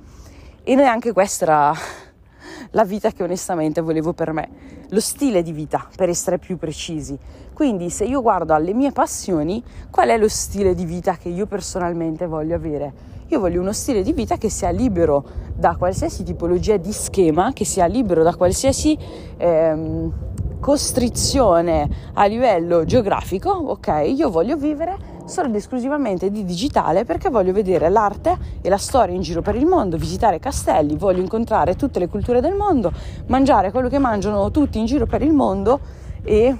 E 0.63 0.75
neanche 0.75 1.11
questa 1.11 1.43
era 1.43 1.73
la 2.71 2.85
vita 2.85 3.11
che 3.11 3.23
onestamente 3.23 3.81
volevo 3.81 4.13
per 4.13 4.31
me, 4.31 4.49
lo 4.87 5.01
stile 5.01 5.43
di 5.43 5.51
vita, 5.51 5.85
per 5.93 6.07
essere 6.07 6.39
più 6.39 6.57
precisi. 6.57 7.19
Quindi 7.53 7.89
se 7.89 8.05
io 8.05 8.21
guardo 8.21 8.53
alle 8.53 8.73
mie 8.73 8.93
passioni, 8.93 9.61
qual 9.91 10.07
è 10.07 10.17
lo 10.17 10.29
stile 10.29 10.73
di 10.73 10.85
vita 10.85 11.17
che 11.17 11.27
io 11.27 11.45
personalmente 11.45 12.25
voglio 12.25 12.55
avere? 12.55 13.11
Io 13.27 13.41
voglio 13.41 13.59
uno 13.59 13.73
stile 13.73 14.01
di 14.01 14.13
vita 14.13 14.37
che 14.37 14.49
sia 14.49 14.69
libero 14.69 15.25
da 15.53 15.75
qualsiasi 15.75 16.23
tipologia 16.23 16.77
di 16.77 16.93
schema, 16.93 17.51
che 17.51 17.65
sia 17.65 17.85
libero 17.85 18.23
da 18.23 18.33
qualsiasi... 18.33 18.97
Ehm, 19.35 20.31
costrizione 20.63 21.89
a 22.13 22.23
livello 22.23 22.85
geografico, 22.85 23.49
ok? 23.49 24.03
Io 24.15 24.29
voglio 24.29 24.55
vivere 24.55 24.95
solo 25.25 25.49
ed 25.49 25.55
esclusivamente 25.55 26.31
di 26.31 26.45
digitale 26.45 27.03
perché 27.03 27.29
voglio 27.29 27.51
vedere 27.51 27.89
l'arte 27.89 28.37
e 28.61 28.69
la 28.69 28.77
storia 28.77 29.13
in 29.13 29.21
giro 29.21 29.41
per 29.41 29.55
il 29.55 29.65
mondo, 29.65 29.97
visitare 29.97 30.39
castelli, 30.39 30.95
voglio 30.95 31.19
incontrare 31.19 31.75
tutte 31.75 31.99
le 31.99 32.07
culture 32.07 32.39
del 32.39 32.53
mondo, 32.53 32.93
mangiare 33.27 33.71
quello 33.71 33.89
che 33.89 33.99
mangiano 33.99 34.51
tutti 34.51 34.79
in 34.79 34.85
giro 34.85 35.05
per 35.05 35.21
il 35.21 35.33
mondo 35.33 35.81
e 36.23 36.55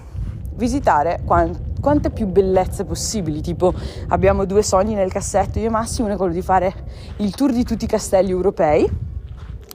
visitare 0.55 1.21
quant- 1.23 1.79
quante 1.79 2.09
più 2.09 2.27
bellezze 2.27 2.83
possibili. 2.83 3.39
Tipo, 3.39 3.73
abbiamo 4.09 4.43
due 4.43 4.63
sogni 4.63 4.95
nel 4.95 5.13
cassetto, 5.13 5.59
io 5.59 5.67
e 5.67 5.69
Massimo, 5.69 6.07
uno 6.07 6.15
è 6.15 6.17
quello 6.17 6.33
di 6.33 6.41
fare 6.41 6.73
il 7.17 7.33
tour 7.33 7.53
di 7.53 7.63
tutti 7.63 7.85
i 7.85 7.87
castelli 7.87 8.31
europei. 8.31 8.85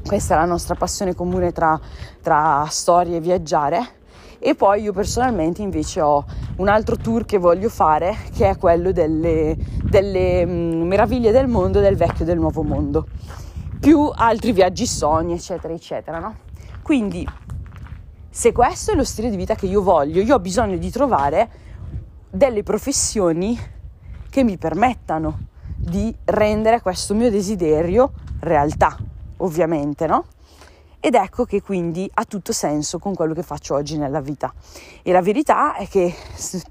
Questa 0.05 0.35
è 0.35 0.37
la 0.37 0.45
nostra 0.45 0.75
passione 0.75 1.15
comune 1.15 1.51
tra, 1.53 1.81
tra 2.21 2.67
storie 2.69 3.17
e 3.17 3.21
viaggiare 3.21 3.97
e 4.41 4.55
poi 4.55 4.83
io 4.83 4.93
personalmente 4.93 5.63
invece 5.63 6.01
ho 6.01 6.25
un 6.57 6.69
altro 6.69 6.97
tour 6.97 7.25
che 7.25 7.39
voglio 7.39 7.69
fare 7.69 8.17
che 8.35 8.49
è 8.49 8.57
quello 8.57 8.93
delle, 8.93 9.57
delle 9.83 10.47
mh, 10.47 10.51
mm, 10.51 10.83
meraviglie 10.83 11.33
del 11.33 11.49
mondo 11.49 11.81
del 11.81 11.97
vecchio 11.97 12.25
e 12.25 12.27
del 12.27 12.39
nuovo 12.39 12.63
mondo 12.63 13.07
più 13.81 14.11
altri 14.15 14.53
viaggi 14.53 14.87
sogni 14.87 15.35
eccetera 15.35 15.73
eccetera 15.75 16.19
no? 16.19 16.37
quindi 16.83 17.27
se 18.31 18.53
questo 18.53 18.93
è 18.93 18.95
lo 18.95 19.05
stile 19.05 19.31
di 19.31 19.37
vita 19.37 19.57
che 19.57 19.67
io 19.67 19.83
voglio 19.83 20.21
io 20.21 20.37
ho 20.37 20.41
bisogno 20.41 20.77
di 20.77 20.91
trovare 20.91 21.51
delle 22.31 22.63
professioni 22.63 23.59
che 24.31 24.45
mi 24.45 24.57
permettano 24.57 25.47
di 25.77 26.15
rendere 26.25 26.81
questo 26.81 27.15
mio 27.15 27.31
desiderio 27.31 28.13
realtà 28.41 28.97
ovviamente 29.39 30.07
no? 30.07 30.25
Ed 31.01 31.15
ecco 31.15 31.45
che 31.45 31.63
quindi 31.63 32.11
ha 32.15 32.25
tutto 32.25 32.53
senso 32.53 32.99
con 32.99 33.15
quello 33.15 33.33
che 33.33 33.43
faccio 33.43 33.75
oggi 33.75 33.97
nella 33.97 34.21
vita. 34.21 34.53
E 35.03 35.13
la 35.13 35.23
verità 35.23 35.77
è 35.77 35.87
che 35.87 36.13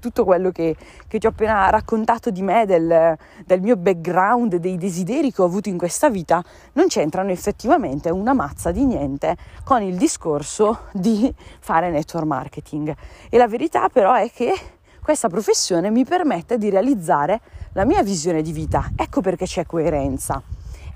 tutto 0.00 0.24
quello 0.24 0.50
che, 0.50 0.76
che 1.06 1.18
ti 1.18 1.26
ho 1.26 1.30
appena 1.30 1.70
raccontato 1.70 2.30
di 2.30 2.42
me, 2.42 2.66
del, 2.66 3.16
del, 3.46 3.60
mio 3.60 3.76
background, 3.76 4.56
dei 4.56 4.76
desideri 4.76 5.32
che 5.32 5.40
ho 5.40 5.46
avuto 5.46 5.70
in 5.70 5.78
questa 5.78 6.10
vita, 6.10 6.44
non 6.74 6.88
c'entrano 6.88 7.30
effettivamente 7.30 8.10
una 8.10 8.34
mazza 8.34 8.70
di 8.70 8.84
niente 8.84 9.36
con 9.64 9.82
il 9.82 9.96
discorso 9.96 10.80
di 10.92 11.32
fare 11.60 11.90
network 11.90 12.26
marketing. 12.26 12.94
E 13.30 13.38
la 13.38 13.48
verità 13.48 13.88
però 13.88 14.12
è 14.12 14.30
che 14.30 14.52
questa 15.02 15.28
professione 15.28 15.90
mi 15.90 16.04
permette 16.04 16.58
di 16.58 16.68
realizzare 16.68 17.40
la 17.72 17.86
mia 17.86 18.02
visione 18.02 18.42
di 18.42 18.52
vita. 18.52 18.90
Ecco 18.94 19.22
perché 19.22 19.46
c'è 19.46 19.64
coerenza. 19.64 20.42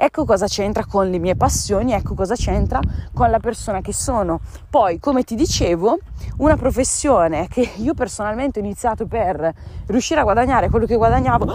Ecco 0.05 0.25
cosa 0.25 0.49
c'entra 0.49 0.85
con 0.85 1.09
le 1.09 1.21
mie 1.21 1.37
passioni, 1.37 1.93
ecco 1.93 2.15
cosa 2.15 2.35
c'entra 2.35 2.81
con 3.15 3.31
la 3.31 3.39
persona 3.39 3.81
che 3.81 3.93
sono. 3.93 4.41
Poi, 4.69 4.99
come 4.99 5.23
ti 5.23 5.37
dicevo, 5.37 5.97
una 6.39 6.57
professione 6.57 7.47
che 7.47 7.71
io 7.77 7.95
personalmente 7.95 8.59
ho 8.59 8.65
iniziato 8.65 9.07
per 9.07 9.55
riuscire 9.87 10.19
a 10.19 10.25
guadagnare 10.25 10.71
quello 10.71 10.87
che 10.87 10.97
guadagnavo. 10.97 11.55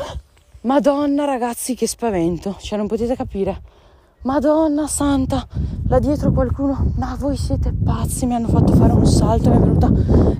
Madonna 0.61 1.25
ragazzi, 1.25 1.75
che 1.75 1.87
spavento, 1.87 2.55
cioè 2.61 2.77
non 2.77 2.87
potete 2.87 3.17
capire 3.17 3.61
Madonna 4.23 4.87
santa, 4.87 5.47
là 5.87 5.99
dietro 5.99 6.31
qualcuno, 6.31 6.91
ma 6.95 7.15
voi 7.19 7.37
siete 7.37 7.71
pazzi, 7.71 8.25
mi 8.25 8.33
hanno 8.33 8.47
fatto 8.47 8.73
fare 8.73 8.91
un 8.91 9.05
salto, 9.05 9.49
mi 9.49 9.55
è 9.55 9.59
venuta 9.59 9.91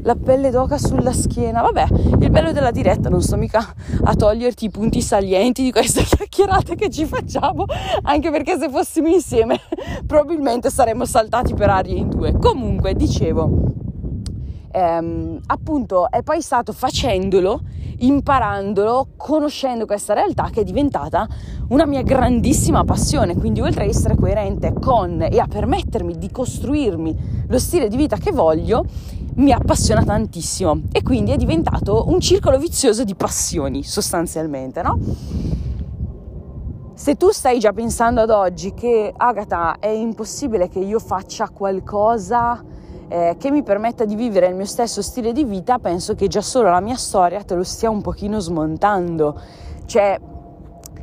la 0.02 0.16
pelle 0.16 0.50
d'oca 0.50 0.78
sulla 0.80 1.14
schiena. 1.14 1.62
Vabbè, 1.62 1.86
il 2.20 2.30
bello 2.32 2.52
della 2.52 2.72
diretta, 2.72 3.08
non 3.08 3.22
sto 3.22 3.38
mica 3.38 3.66
a 4.04 4.16
toglierti 4.16 4.66
i 4.66 4.70
punti 4.72 5.00
salienti 5.02 5.62
di 5.62 5.72
queste 5.72 6.02
chiacchierate 6.10 6.76
che 6.76 6.90
ci 6.90 7.06
facciamo, 7.06 7.66
anche 8.02 8.32
perché 8.32 8.58
se 8.58 8.68
fossimo 8.68 9.10
insieme 9.10 9.60
probabilmente 10.06 10.72
saremmo 10.72 11.06
saltati 11.06 11.54
per 11.54 11.70
aria 11.70 11.96
in 11.96 12.10
due. 12.10 12.34
Comunque, 12.34 12.96
dicevo, 12.96 13.76
ehm, 14.72 15.40
appunto 15.46 16.10
è 16.10 16.24
poi 16.24 16.42
stato 16.42 16.74
facendolo, 16.74 17.62
imparandolo, 18.00 19.10
conoscendo 19.16 19.86
questa 19.86 20.14
realtà 20.14 20.50
che 20.52 20.62
è 20.62 20.64
diventata 20.64 21.28
una 21.70 21.86
mia 21.86 22.02
grandissima 22.02 22.84
passione. 22.84 23.36
Quindi 23.36 23.62
oltre 23.62 23.84
a 23.84 23.88
essere 23.88 24.16
coerente 24.16 24.74
con 24.74 25.22
e 25.22 25.40
a 25.40 25.48
permettermi 25.48 26.18
di 26.18 26.32
costruirmi 26.32 27.46
lo 27.48 27.60
stile 27.60 27.88
di 27.88 27.98
vita 27.98 28.18
che 28.18 28.32
voglio, 28.32 28.86
mi 29.36 29.52
appassiona 29.52 30.04
tantissimo 30.04 30.82
e 30.92 31.04
quindi 31.04 31.32
è 31.32 31.38
diventato 31.38 32.06
un 32.08 32.20
circolo 32.20 32.58
vizioso 32.58 33.04
di 33.04 33.16
passioni 33.16 33.84
sostanzialmente, 33.84 34.82
no? 34.82 35.00
Se 36.96 37.16
tu 37.16 37.30
stai 37.30 37.60
già 37.60 37.74
pensando 37.74 38.22
ad 38.22 38.32
oggi 38.32 38.74
che 38.74 39.14
Agatha 39.16 39.78
è 39.80 39.88
impossibile 39.88 40.68
che 40.68 40.80
io 40.80 40.98
faccia 40.98 41.50
qualcosa 41.50 42.64
eh, 43.10 43.36
che 43.40 43.52
mi 43.52 43.64
permetta 43.64 44.06
di 44.06 44.16
vivere 44.16 44.48
il 44.48 44.56
mio 44.56 44.66
stesso 44.66 45.02
stile 45.02 45.32
di 45.32 45.44
vita, 45.44 45.80
penso 45.80 46.16
che 46.16 46.28
già 46.28 46.42
solo 46.42 46.70
la 46.70 46.82
mia 46.82 46.96
storia 46.96 47.44
te 47.44 47.56
lo 47.56 47.64
stia 47.64 47.90
un 47.90 48.02
pochino 48.02 48.40
smontando. 48.40 49.40
Cioè, 49.86 50.20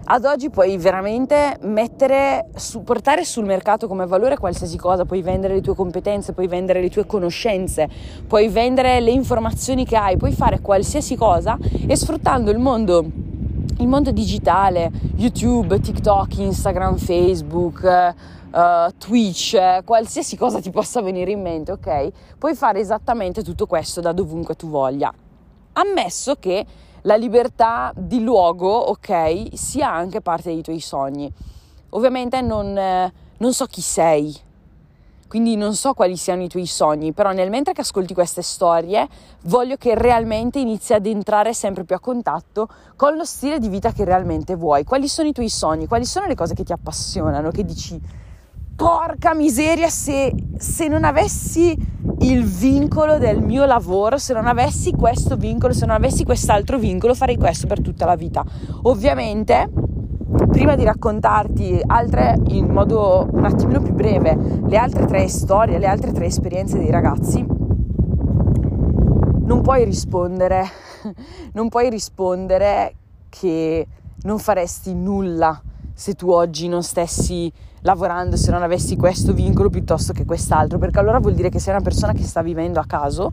ad 0.07 0.27
oggi 0.27 0.51
puoi 0.51 0.77
veramente 0.77 1.57
mettere, 1.63 2.49
su, 2.57 2.83
portare 2.83 3.25
sul 3.25 3.47
mercato 3.47 3.89
come 3.89 4.05
valore 4.05 4.37
qualsiasi 4.37 4.77
cosa, 4.77 5.07
puoi 5.07 5.23
vendere 5.23 5.55
le 5.55 5.61
tue 5.63 5.75
competenze, 5.75 6.35
puoi 6.35 6.47
vendere 6.47 6.83
le 6.83 6.91
tue 6.91 7.07
conoscenze, 7.07 7.89
puoi 8.27 8.49
vendere 8.49 9.01
le 9.01 9.13
informazioni 9.13 9.87
che 9.87 9.97
hai, 9.97 10.19
puoi 10.19 10.33
fare 10.33 10.61
qualsiasi 10.61 11.17
cosa 11.17 11.57
e 11.87 11.97
sfruttando 11.97 12.51
il 12.51 12.59
mondo, 12.59 13.03
il 13.79 13.89
mondo 13.89 14.11
digitale, 14.11 14.91
YouTube, 15.17 15.81
TikTok, 15.81 16.37
Instagram, 16.37 16.97
Facebook, 16.97 18.15
uh, 18.55 18.93
Twitch, 18.97 19.83
qualsiasi 19.85 20.37
cosa 20.37 20.61
ti 20.61 20.71
possa 20.71 21.03
venire 21.03 21.33
in 21.33 21.43
mente, 21.43 21.73
ok? 21.73 22.37
Puoi 22.39 22.55
fare 22.55 22.79
esattamente 22.79 23.43
tutto 23.43 23.67
questo 23.67 24.01
da 24.01 24.13
dovunque 24.13 24.55
tu 24.55 24.69
voglia. 24.69 25.13
Ammesso 25.73 26.37
che 26.37 26.65
la 27.03 27.17
libertà 27.17 27.93
di 27.97 28.23
luogo, 28.23 28.71
ok, 28.71 29.49
sia 29.53 29.93
anche 29.93 30.21
parte 30.21 30.53
dei 30.53 30.63
tuoi 30.63 30.81
sogni. 30.81 31.31
Ovviamente 31.91 32.41
non, 32.41 32.77
eh, 32.77 33.13
non 33.39 33.53
so 33.53 33.67
chi 33.67 33.81
sei, 33.81 34.35
quindi 35.29 35.57
non 35.57 35.75
so 35.75 35.95
quali 35.95 36.17
siano 36.17 36.43
i 36.43 36.49
tuoi 36.49 36.67
sogni, 36.67 37.13
però 37.13 37.33
nel 37.33 37.51
mentre 37.51 37.73
che 37.73 37.81
ascolti 37.81 38.15
queste 38.15 38.41
storie 38.41 39.09
voglio 39.43 39.77
che 39.77 39.95
realmente 39.97 40.61
inizi 40.61 40.95
ad 40.95 41.07
entrare 41.07 41.53
sempre 41.53 41.85
più 41.85 41.97
a 41.97 42.01
contatto 42.01 42.69
con 42.95 43.17
lo 43.17 43.25
stile 43.25 43.59
di 43.59 43.69
vita 43.69 43.93
che 43.93 44.05
realmente 44.05 44.55
vuoi. 44.55 44.85
Quali 44.85 45.09
sono 45.09 45.29
i 45.29 45.33
tuoi 45.33 45.49
sogni? 45.49 45.87
Quali 45.87 46.05
sono 46.05 46.27
le 46.27 46.35
cose 46.35 46.55
che 46.55 46.63
ti 46.63 46.73
appassionano, 46.73 47.51
che 47.51 47.65
dici 47.65 48.01
porca 48.77 49.35
miseria 49.35 49.89
se, 49.89 50.33
se 50.57 50.89
non 50.89 51.05
avessi 51.05 51.77
il 52.21 52.45
vincolo 52.45 53.19
del 53.19 53.41
mio 53.41 53.65
lavoro, 53.65 54.19
se 54.19 54.33
non 54.33 54.47
avessi 54.47 54.93
questo 54.93 55.37
vincolo, 55.37 55.73
se 55.73 55.87
non 55.87 55.95
avessi 55.95 56.25
quest'altro 56.25 56.79
vincolo, 56.79 57.15
farei 57.15 57.37
questo 57.37 57.67
per 57.67 57.81
tutta 57.81 58.05
la 58.05 58.17
vita. 58.17 58.45
Ovviamente, 58.83 59.71
prima 60.51 60.75
di 60.75 60.85
raccontarti 60.85 61.81
altre, 61.87 62.37
in 62.49 62.71
modo 62.71 63.29
un 63.31 63.45
attimino 63.45 63.81
più 63.81 63.93
breve, 63.93 64.37
le 64.67 64.77
altre 64.77 65.07
tre 65.07 65.29
storie, 65.29 65.79
le 65.79 65.87
altre 65.87 66.13
tre 66.13 66.27
esperienze 66.27 66.79
dei 66.79 66.91
ragazzi, 66.91 67.45
non 69.45 69.61
puoi 69.63 69.85
rispondere, 69.85 70.65
non 71.53 71.69
puoi 71.69 71.91
rispondere 71.91 72.95
che 73.29 73.87
non 74.23 74.39
faresti 74.39 74.95
nulla 74.95 75.61
se 75.93 76.15
tu 76.15 76.31
oggi 76.31 76.67
non 76.67 76.83
stessi 76.83 77.53
lavorando, 77.85 78.37
se 78.37 78.51
non 78.51 78.63
avessi 78.63 78.97
questo 78.97 79.35
vincolo 79.35 79.69
piuttosto 79.69 80.13
che 80.13 80.25
quest'altro, 80.25 80.79
perché 80.79 80.99
allora 80.99 81.19
vuol 81.19 81.35
dire 81.35 81.51
che 81.51 81.59
sei 81.59 81.75
una 81.75 81.83
persona 81.83 82.13
che 82.13 82.23
sta 82.23 82.43
vivendo 82.43 82.81
a 82.81 82.85
caso 82.87 83.31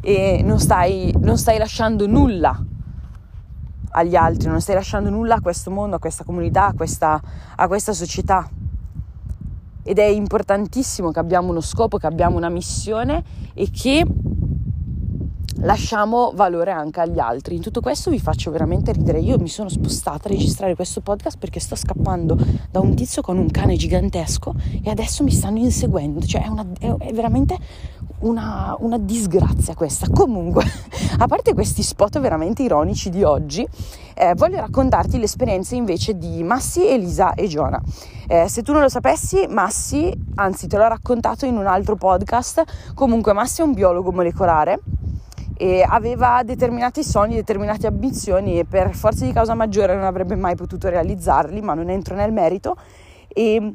e 0.00 0.42
non 0.44 0.58
stai, 0.58 1.14
non 1.20 1.38
stai 1.38 1.56
lasciando 1.56 2.06
nulla 2.06 2.62
agli 3.92 4.14
altri, 4.14 4.48
non 4.48 4.60
stai 4.60 4.74
lasciando 4.74 5.08
nulla 5.08 5.36
a 5.36 5.40
questo 5.40 5.70
mondo, 5.70 5.96
a 5.96 5.98
questa 5.98 6.22
comunità, 6.22 6.66
a 6.66 6.72
questa, 6.74 7.20
a 7.56 7.66
questa 7.66 7.94
società. 7.94 8.46
Ed 9.82 9.98
è 9.98 10.04
importantissimo 10.04 11.10
che 11.10 11.18
abbiamo 11.18 11.50
uno 11.50 11.60
scopo, 11.60 11.96
che 11.96 12.06
abbiamo 12.06 12.36
una 12.36 12.50
missione 12.50 13.24
e 13.54 13.70
che 13.70 14.04
lasciamo 15.64 16.32
valore 16.34 16.70
anche 16.70 17.00
agli 17.00 17.18
altri. 17.18 17.56
In 17.56 17.62
tutto 17.62 17.80
questo 17.80 18.10
vi 18.10 18.18
faccio 18.18 18.50
veramente 18.50 18.92
ridere. 18.92 19.18
Io 19.18 19.38
mi 19.38 19.48
sono 19.48 19.68
spostata 19.68 20.28
a 20.28 20.32
registrare 20.32 20.74
questo 20.74 21.00
podcast 21.00 21.38
perché 21.38 21.60
sto 21.60 21.74
scappando 21.74 22.38
da 22.70 22.80
un 22.80 22.94
tizio 22.94 23.22
con 23.22 23.38
un 23.38 23.50
cane 23.50 23.76
gigantesco 23.76 24.54
e 24.82 24.90
adesso 24.90 25.22
mi 25.22 25.30
stanno 25.30 25.58
inseguendo. 25.58 26.20
Cioè 26.24 26.44
è, 26.44 26.48
una, 26.48 26.66
è 26.78 27.12
veramente 27.12 27.56
una, 28.20 28.76
una, 28.78 28.98
disgrazia 28.98 29.74
questa. 29.74 30.08
Comunque, 30.08 30.64
a 31.18 31.26
parte 31.26 31.54
questi 31.54 31.82
spot 31.82 32.20
veramente 32.20 32.62
ironici 32.62 33.10
di 33.10 33.22
oggi, 33.22 33.66
eh, 34.14 34.34
voglio 34.34 34.60
raccontarti 34.60 35.18
l'esperienza 35.18 35.74
invece 35.74 36.16
di 36.16 36.42
Massi, 36.42 36.86
Elisa 36.86 37.34
e 37.34 37.48
Giona. 37.48 37.80
Eh, 38.26 38.48
se 38.48 38.62
tu 38.62 38.72
non 38.72 38.82
lo 38.82 38.88
sapessi, 38.88 39.46
Massi, 39.48 40.12
anzi 40.36 40.66
te 40.66 40.76
l'ho 40.76 40.88
raccontato 40.88 41.46
in 41.46 41.56
un 41.56 41.66
altro 41.66 41.96
podcast, 41.96 42.92
comunque 42.94 43.32
Massi 43.32 43.60
è 43.60 43.64
un 43.64 43.72
biologo 43.72 44.12
molecolare 44.12 44.80
e 45.56 45.84
aveva 45.86 46.42
determinati 46.44 47.04
sogni, 47.04 47.36
determinate 47.36 47.86
ambizioni 47.86 48.58
e 48.58 48.64
per 48.64 48.94
forza 48.94 49.24
di 49.24 49.32
causa 49.32 49.54
maggiore 49.54 49.94
non 49.94 50.04
avrebbe 50.04 50.34
mai 50.34 50.56
potuto 50.56 50.88
realizzarli, 50.88 51.60
ma 51.60 51.74
non 51.74 51.90
entro 51.90 52.16
nel 52.16 52.32
merito. 52.32 52.76
E 53.28 53.74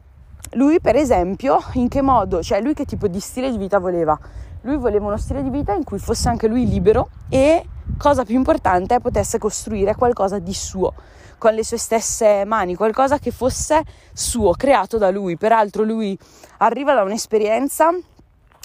lui, 0.53 0.79
per 0.81 0.95
esempio, 0.95 1.59
in 1.73 1.87
che 1.87 2.01
modo, 2.01 2.41
cioè 2.41 2.61
lui 2.61 2.73
che 2.73 2.85
tipo 2.85 3.07
di 3.07 3.19
stile 3.19 3.49
di 3.51 3.57
vita 3.57 3.79
voleva? 3.79 4.17
Lui 4.61 4.77
voleva 4.77 5.07
uno 5.07 5.17
stile 5.17 5.41
di 5.41 5.49
vita 5.49 5.73
in 5.73 5.83
cui 5.83 5.99
fosse 5.99 6.27
anche 6.27 6.47
lui 6.47 6.67
libero 6.67 7.09
e, 7.29 7.63
cosa 7.97 8.25
più 8.25 8.35
importante, 8.35 8.99
potesse 8.99 9.37
costruire 9.37 9.95
qualcosa 9.95 10.39
di 10.39 10.53
suo 10.53 10.93
con 11.37 11.53
le 11.53 11.63
sue 11.63 11.77
stesse 11.77 12.43
mani, 12.45 12.75
qualcosa 12.75 13.17
che 13.17 13.31
fosse 13.31 13.81
suo, 14.11 14.51
creato 14.51 14.97
da 14.97 15.09
lui. 15.09 15.37
Peraltro 15.37 15.83
lui 15.83 16.17
arriva 16.57 16.93
da 16.93 17.03
un'esperienza 17.03 17.91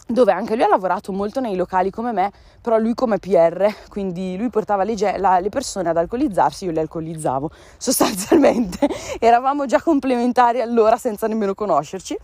dove 0.07 0.33
anche 0.33 0.55
lui 0.55 0.65
ha 0.65 0.69
lavorato 0.69 1.13
molto 1.13 1.41
nei 1.41 1.57
locali 1.57 1.91
come 1.91 2.13
me, 2.13 2.31
però 2.61 2.79
lui 2.79 2.95
come 2.95 3.19
PR, 3.19 3.67
quindi 3.89 4.37
lui 4.37 4.51
portava 4.51 4.85
le, 4.85 4.95
la, 5.19 5.39
le 5.39 5.49
persone 5.49 5.89
ad 5.89 5.97
alcolizzarsi, 5.97 6.67
io 6.67 6.73
le 6.73 6.81
alcolizzavo 6.81 7.51
sostanzialmente, 7.79 8.89
eravamo 9.19 9.67
già 9.67 9.81
complementari 9.81 10.61
allora 10.61 10.97
senza 10.97 11.27
nemmeno 11.27 11.55
conoscerci. 11.55 12.17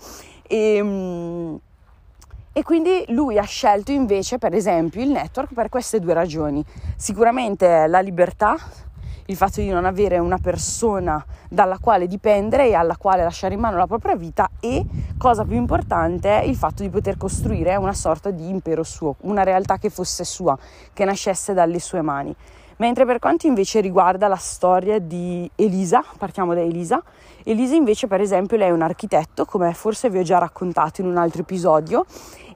E, 0.47 0.75
ehm, 0.75 1.61
e 2.53 2.65
quindi 2.65 3.05
lui 3.09 3.39
ha 3.39 3.45
scelto 3.45 3.93
invece 3.93 4.39
per 4.39 4.55
esempio 4.55 5.01
il 5.01 5.11
network 5.11 5.55
per 5.55 5.69
queste 5.69 6.01
due 6.01 6.15
ragioni, 6.15 6.65
sicuramente 6.97 7.87
la 7.87 8.01
libertà, 8.01 8.57
il 9.31 9.37
fatto 9.37 9.61
di 9.61 9.69
non 9.69 9.85
avere 9.85 10.19
una 10.19 10.39
persona 10.39 11.25
dalla 11.49 11.79
quale 11.79 12.09
dipendere 12.09 12.67
e 12.67 12.75
alla 12.75 12.97
quale 12.97 13.23
lasciare 13.23 13.55
in 13.55 13.61
mano 13.61 13.77
la 13.77 13.87
propria 13.87 14.17
vita 14.17 14.51
e, 14.59 14.85
cosa 15.17 15.45
più 15.45 15.55
importante, 15.55 16.43
il 16.45 16.57
fatto 16.57 16.83
di 16.83 16.91
poter 16.91 17.17
costruire 17.17 17.77
una 17.77 17.95
sorta 17.95 18.31
di 18.31 18.49
impero 18.49 18.83
suo, 18.83 19.15
una 19.21 19.45
realtà 19.45 19.79
che 19.79 19.89
fosse 19.89 20.25
sua, 20.25 20.59
che 20.93 21.05
nascesse 21.05 21.55
dalle 21.55 21.79
sue 21.79 22.03
mani. 22.03 22.35
Mentre 22.79 23.05
per 23.05 23.21
quanto 23.21 23.47
invece 23.47 23.81
riguarda 23.81 24.27
la 24.27 24.37
storia 24.37 24.99
di 24.99 25.49
Elisa, 25.55 26.03
partiamo 26.19 26.53
da 26.53 26.61
Elisa, 26.61 27.01
Elisa 27.45 27.75
invece 27.75 28.09
per 28.09 28.21
esempio 28.21 28.57
lei 28.57 28.69
è 28.69 28.73
un 28.73 28.83
architetto, 28.83 29.45
come 29.45 29.73
forse 29.75 30.11
vi 30.11 30.19
ho 30.19 30.23
già 30.23 30.39
raccontato 30.39 31.03
in 31.03 31.07
un 31.07 31.19
altro 31.19 31.43
episodio, 31.43 32.05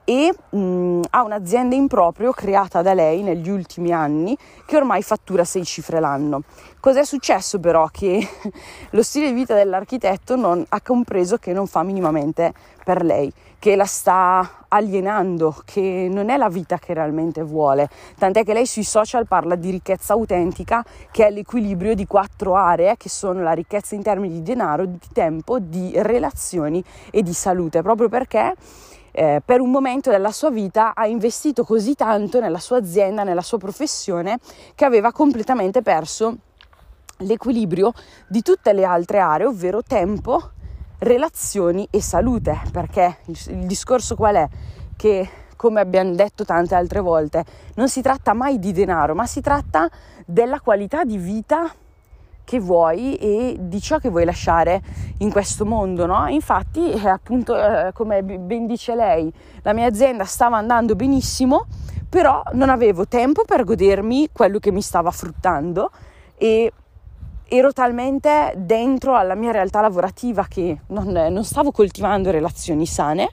e 0.05 0.35
mh, 0.51 1.01
ha 1.11 1.23
un'azienda 1.23 1.75
in 1.75 1.89
proprio 1.89 2.33
creata 2.33 2.83
da 2.83 2.93
lei 2.93 3.23
negli 3.23 3.49
ultimi 3.49 3.91
anni 3.91 4.37
che 4.67 4.77
ormai 4.77 5.03
fattura 5.03 5.45
sei 5.45 5.65
cifre 5.65 6.01
l'anno. 6.01 6.43
Cos'è 6.79 7.05
successo 7.05 7.59
però? 7.59 7.89
Che 7.91 8.29
lo 8.91 9.03
stile 9.03 9.29
di 9.29 9.35
vita 9.35 9.55
dell'architetto 9.55 10.37
non, 10.37 10.65
ha 10.69 10.81
compreso 10.83 11.39
che 11.39 11.53
non 11.53 11.67
fa 11.67 11.83
minimamente 11.83 12.53
per 12.85 13.03
lei, 13.03 13.33
che 13.59 13.77
la 13.77 13.87
sta 13.87 14.67
alienando, 14.69 15.63
che 15.65 16.09
non 16.11 16.29
è 16.29 16.37
la 16.37 16.51
vita 16.51 16.77
che 16.77 16.93
realmente 16.93 17.43
vuole. 17.43 17.89
Tant'è 18.19 18.45
che 18.45 18.53
lei 18.53 18.67
sui 18.67 18.85
social 18.85 19.27
parla 19.27 19.55
di 19.55 19.71
ricchezza 19.71 20.13
autentica, 20.13 20.85
che 21.11 21.27
è 21.27 21.31
l'equilibrio 21.31 21.95
di 21.95 22.07
quattro 22.07 22.57
aree, 22.57 22.99
che 22.99 23.09
sono 23.09 23.41
la 23.43 23.53
ricchezza 23.53 23.95
in 23.95 24.03
termini 24.03 24.35
di 24.35 24.43
denaro, 24.43 24.85
di 24.85 24.99
tempo, 25.15 25.59
di 25.59 25.93
relazioni 25.95 26.85
e 27.11 27.23
di 27.23 27.33
salute, 27.33 27.81
proprio 27.81 28.11
perché 28.11 28.55
eh, 29.17 29.41
per 29.45 29.61
un 29.61 29.71
momento 29.71 30.11
della 30.11 30.33
sua 30.33 30.51
vita 30.51 30.93
ha 30.93 31.07
investito 31.07 31.65
così 31.65 31.95
tanto 31.95 32.41
nella 32.41 32.59
sua 32.59 32.79
azienda, 32.79 33.23
nella 33.23 33.43
sua 33.43 33.59
professione, 33.59 34.41
che 34.75 34.85
aveva 34.85 35.13
completamente 35.13 35.83
perso 35.83 36.37
l'equilibrio 37.19 37.93
di 38.27 38.43
tutte 38.43 38.73
le 38.73 38.85
altre 38.85 39.21
aree, 39.21 39.47
ovvero 39.47 39.83
tempo, 39.85 40.51
relazioni 40.99 41.87
e 41.91 42.03
salute, 42.03 42.61
perché 42.73 43.19
il, 43.27 43.39
il 43.51 43.67
discorso 43.67 44.17
qual 44.17 44.35
è? 44.35 44.49
Che 44.97 45.29
come 45.55 45.81
abbiamo 45.81 46.13
detto 46.15 46.45
tante 46.45 46.75
altre 46.75 46.99
volte, 46.99 47.45
non 47.77 47.89
si 47.89 48.03
tratta 48.03 48.33
mai 48.33 48.59
di 48.59 48.73
denaro, 48.73 49.15
ma 49.15 49.27
si 49.27 49.41
tratta 49.41 49.89
della 50.27 50.59
qualità 50.59 51.05
di 51.05 51.19
vita 51.19 51.73
che 52.45 52.61
vuoi 52.61 53.17
e 53.17 53.57
di 53.59 53.81
ciò 53.81 53.99
che 53.99 54.11
vuoi 54.11 54.25
lasciare 54.25 54.83
in 55.19 55.31
questo 55.31 55.65
mondo, 55.65 56.07
no? 56.07 56.27
Infatti, 56.29 56.91
eh, 56.91 57.09
appunto, 57.09 57.57
eh, 57.57 57.93
come 57.93 58.23
ben 58.23 58.67
dice 58.67 58.95
lei, 58.95 59.33
la 59.63 59.73
mia 59.73 59.87
azienda 59.87 60.25
stava 60.25 60.57
andando 60.57 60.95
benissimo, 60.95 61.67
però 62.09 62.43
non 62.53 62.69
avevo 62.69 63.09
tempo 63.09 63.43
per 63.45 63.65
godermi 63.65 64.29
quello 64.33 64.59
che 64.59 64.71
mi 64.71 64.83
stava 64.83 65.11
fruttando 65.11 65.91
e 66.37 66.73
ero 67.47 67.73
talmente 67.73 68.55
dentro 68.57 69.17
alla 69.17 69.35
mia 69.35 69.51
realtà 69.51 69.81
lavorativa 69.81 70.47
che 70.49 70.81
non, 70.89 71.07
non 71.09 71.45
stavo 71.45 71.73
coltivando 71.73 72.31
relazioni 72.31 72.87
sane 72.87 73.29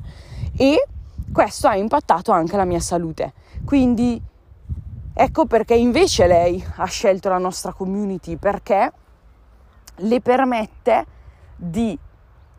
e 0.58 0.86
questo 1.32 1.67
ha 1.67 1.76
impattato 1.76 2.32
anche 2.32 2.58
la 2.58 2.65
mia 2.65 2.80
salute. 2.80 3.34
Quindi 3.65 4.21
ecco 5.13 5.45
perché 5.45 5.76
invece 5.76 6.28
lei 6.28 6.63
ha 6.78 6.86
scelto 6.86 7.30
la 7.30 7.38
nostra 7.38 7.74
community 7.74 8.36
perché 8.36 8.91
le 9.97 10.21
permette 10.21 11.06
di 11.56 11.97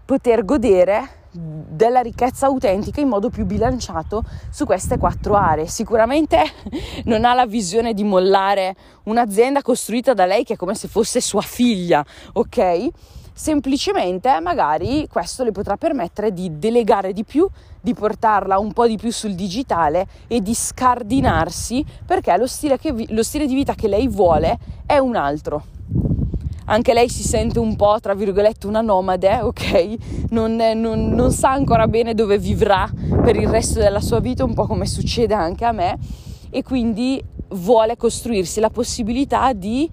poter 0.04 0.44
godere 0.44 1.20
della 1.32 2.00
ricchezza 2.00 2.46
autentica 2.46 3.00
in 3.00 3.08
modo 3.08 3.30
più 3.30 3.46
bilanciato 3.46 4.22
su 4.50 4.66
queste 4.66 4.98
quattro 4.98 5.34
aree. 5.34 5.66
Sicuramente 5.66 6.42
non 7.04 7.24
ha 7.24 7.32
la 7.32 7.46
visione 7.46 7.94
di 7.94 8.04
mollare 8.04 8.76
un'azienda 9.04 9.62
costruita 9.62 10.12
da 10.12 10.26
lei 10.26 10.44
che 10.44 10.54
è 10.54 10.56
come 10.56 10.74
se 10.74 10.88
fosse 10.88 11.20
sua 11.20 11.40
figlia, 11.40 12.04
ok? 12.34 12.88
Semplicemente 13.34 14.38
magari 14.40 15.08
questo 15.10 15.42
le 15.42 15.52
potrà 15.52 15.78
permettere 15.78 16.34
di 16.34 16.58
delegare 16.58 17.14
di 17.14 17.24
più, 17.24 17.48
di 17.80 17.94
portarla 17.94 18.58
un 18.58 18.74
po' 18.74 18.86
di 18.86 18.98
più 18.98 19.10
sul 19.10 19.34
digitale 19.34 20.06
e 20.28 20.42
di 20.42 20.52
scardinarsi 20.52 21.82
perché 22.04 22.36
lo 22.36 22.46
stile, 22.46 22.78
che, 22.78 23.06
lo 23.08 23.22
stile 23.22 23.46
di 23.46 23.54
vita 23.54 23.74
che 23.74 23.88
lei 23.88 24.06
vuole 24.06 24.58
è 24.84 24.98
un 24.98 25.16
altro 25.16 25.64
anche 26.72 26.94
lei 26.94 27.10
si 27.10 27.22
sente 27.22 27.58
un 27.58 27.76
po', 27.76 27.98
tra 28.00 28.14
virgolette, 28.14 28.66
una 28.66 28.80
nomade, 28.80 29.40
ok? 29.42 30.30
Non, 30.30 30.56
non, 30.56 31.10
non, 31.10 31.30
sa 31.30 31.52
ancora 31.52 31.86
bene 31.86 32.14
dove 32.14 32.38
vivrà 32.38 32.90
per 33.22 33.36
il 33.36 33.46
resto 33.46 33.78
della 33.78 34.00
sua 34.00 34.20
vita, 34.20 34.42
un 34.42 34.54
po' 34.54 34.66
come 34.66 34.86
succede 34.86 35.34
anche 35.34 35.66
a 35.66 35.72
me, 35.72 35.98
e 36.48 36.62
quindi 36.62 37.22
vuole 37.50 37.98
costruirsi 37.98 38.58
la 38.58 38.70
possibilità 38.70 39.52
di, 39.52 39.88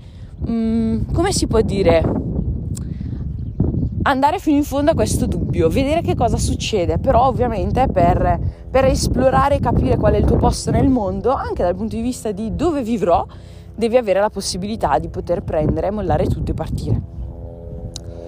um, 0.45 1.11
come 1.11 1.33
si 1.33 1.47
può 1.47 1.59
dire, 1.59 2.01
andare 4.03 4.39
fino 4.39 4.55
in 4.55 4.63
fondo 4.63 4.91
a 4.91 4.93
questo 4.93 5.25
dubbio, 5.25 5.67
vedere 5.67 5.99
che 6.01 6.15
cosa 6.15 6.37
succede, 6.37 6.97
però 6.97 7.27
ovviamente 7.27 7.87
per, 7.91 8.39
per 8.71 8.85
esplorare 8.85 9.55
e 9.55 9.59
capire 9.59 9.97
qual 9.97 10.13
è 10.13 10.17
il 10.17 10.25
tuo 10.25 10.37
posto 10.37 10.71
nel 10.71 10.87
mondo, 10.87 11.33
anche 11.33 11.61
dal 11.61 11.75
punto 11.75 11.97
di 11.97 12.01
vista 12.01 12.31
di 12.31 12.55
dove 12.55 12.81
vivrò, 12.83 13.27
devi 13.79 13.95
avere 13.95 14.19
la 14.19 14.29
possibilità 14.29 14.99
di 14.99 15.07
poter 15.07 15.41
prendere, 15.41 15.89
mollare 15.89 16.27
tutto 16.27 16.51
e 16.51 16.53
partire. 16.53 17.01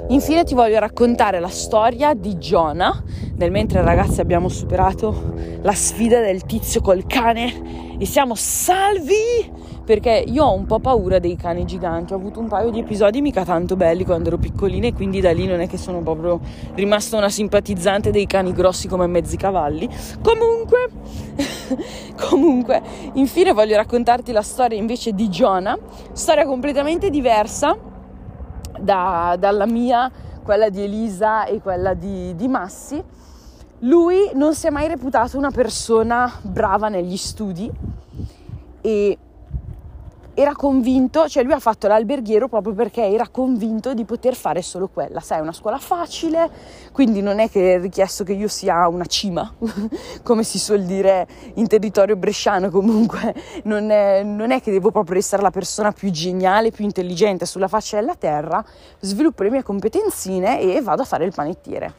Infine 0.08 0.46
ti 0.46 0.54
voglio 0.54 0.80
raccontare 0.80 1.42
la 1.42 1.50
storia 1.50 2.14
di 2.14 2.36
Jonah, 2.36 3.04
nel 3.36 3.52
mentre 3.52 3.82
ragazzi 3.82 4.22
abbiamo 4.22 4.48
superato 4.48 5.34
la 5.62 5.74
sfida 5.74 6.22
del 6.22 6.46
tizio 6.46 6.80
col 6.80 7.06
cane 7.06 7.98
e 8.00 8.06
siamo 8.06 8.34
salvi 8.34 9.52
perché 9.84 10.24
io 10.28 10.44
ho 10.44 10.54
un 10.54 10.66
po' 10.66 10.80
paura 10.80 11.20
dei 11.20 11.36
cani 11.36 11.66
giganti, 11.66 12.14
ho 12.14 12.16
avuto 12.16 12.40
un 12.40 12.48
paio 12.48 12.70
di 12.70 12.80
episodi 12.80 13.22
mica 13.22 13.44
tanto 13.44 13.76
belli 13.76 14.06
quando 14.06 14.28
ero 14.30 14.38
piccolina 14.38 14.88
e 14.88 14.94
quindi 14.94 15.22
da 15.22 15.32
lì 15.32 15.48
non 15.48 15.60
è 15.60 15.68
che 15.68 15.78
sono 15.78 16.02
proprio 16.02 16.40
rimasta 16.76 17.18
una 17.18 17.30
simpatizzante 17.30 18.12
dei 18.12 18.28
cani 18.28 18.54
grossi 18.54 18.88
come 18.88 19.08
mezzi 19.08 19.38
cavalli. 19.38 19.90
Comunque, 20.22 20.90
comunque, 22.30 22.82
infine 23.14 23.54
voglio 23.54 23.76
raccontarti 23.76 24.32
la 24.32 24.44
storia 24.44 24.78
invece 24.78 25.14
di 25.14 25.28
Jonah, 25.30 25.78
storia 26.12 26.46
completamente 26.46 27.10
diversa 27.10 27.76
da, 28.80 29.36
dalla 29.38 29.66
mia, 29.66 30.12
quella 30.44 30.70
di 30.70 30.84
Elisa 30.84 31.46
e 31.46 31.60
quella 31.62 31.94
di, 31.94 32.36
di 32.36 32.48
Massi. 32.48 33.02
Lui 33.80 34.30
non 34.36 34.54
si 34.54 34.68
è 34.68 34.70
mai 34.70 34.88
reputato 34.88 35.40
una 35.40 35.50
persona 35.50 36.32
brava 36.44 36.88
negli 36.88 37.18
studi 37.18 37.70
e 38.82 39.18
era 40.42 40.56
convinto, 40.56 41.28
cioè 41.28 41.44
lui 41.44 41.54
ha 41.54 41.60
fatto 41.60 41.88
l'alberghiero 41.88 42.48
proprio 42.48 42.74
perché 42.74 43.06
era 43.06 43.28
convinto 43.30 43.94
di 43.94 44.06
poter 44.06 44.36
fare 44.36 44.62
solo 44.62 44.88
quella. 44.88 45.20
Sai, 45.20 45.38
è 45.38 45.42
una 45.42 45.54
scuola 45.54 45.78
facile, 45.78 46.50
quindi 46.92 47.22
non 47.22 47.40
è 47.40 47.50
che 47.50 47.76
è 47.76 47.80
richiesto 47.80 48.24
che 48.24 48.34
io 48.34 48.48
sia 48.48 48.88
una 48.88 49.06
cima, 49.06 49.54
come 50.24 50.44
si 50.44 50.58
suol 50.58 50.84
dire 50.84 51.28
in 51.56 51.68
territorio 51.68 52.16
bresciano, 52.16 52.70
comunque 52.70 53.34
non 53.64 53.92
è, 53.92 54.24
non 54.24 54.52
è 54.52 54.62
che 54.62 54.72
devo 54.72 54.92
proprio 54.92 55.18
essere 55.18 55.42
la 55.42 55.52
persona 55.52 55.92
più 55.92 56.10
geniale, 56.10 56.72
più 56.72 56.84
intelligente 56.84 57.46
sulla 57.46 57.68
faccia 57.68 58.00
della 58.00 58.16
terra, 58.16 58.64
sviluppo 59.00 59.44
le 59.44 59.52
mie 59.52 59.64
competenzine 59.64 60.60
e 60.60 60.82
vado 60.82 61.04
a 61.04 61.06
fare 61.06 61.26
il 61.26 61.34
panettiere. 61.34 61.94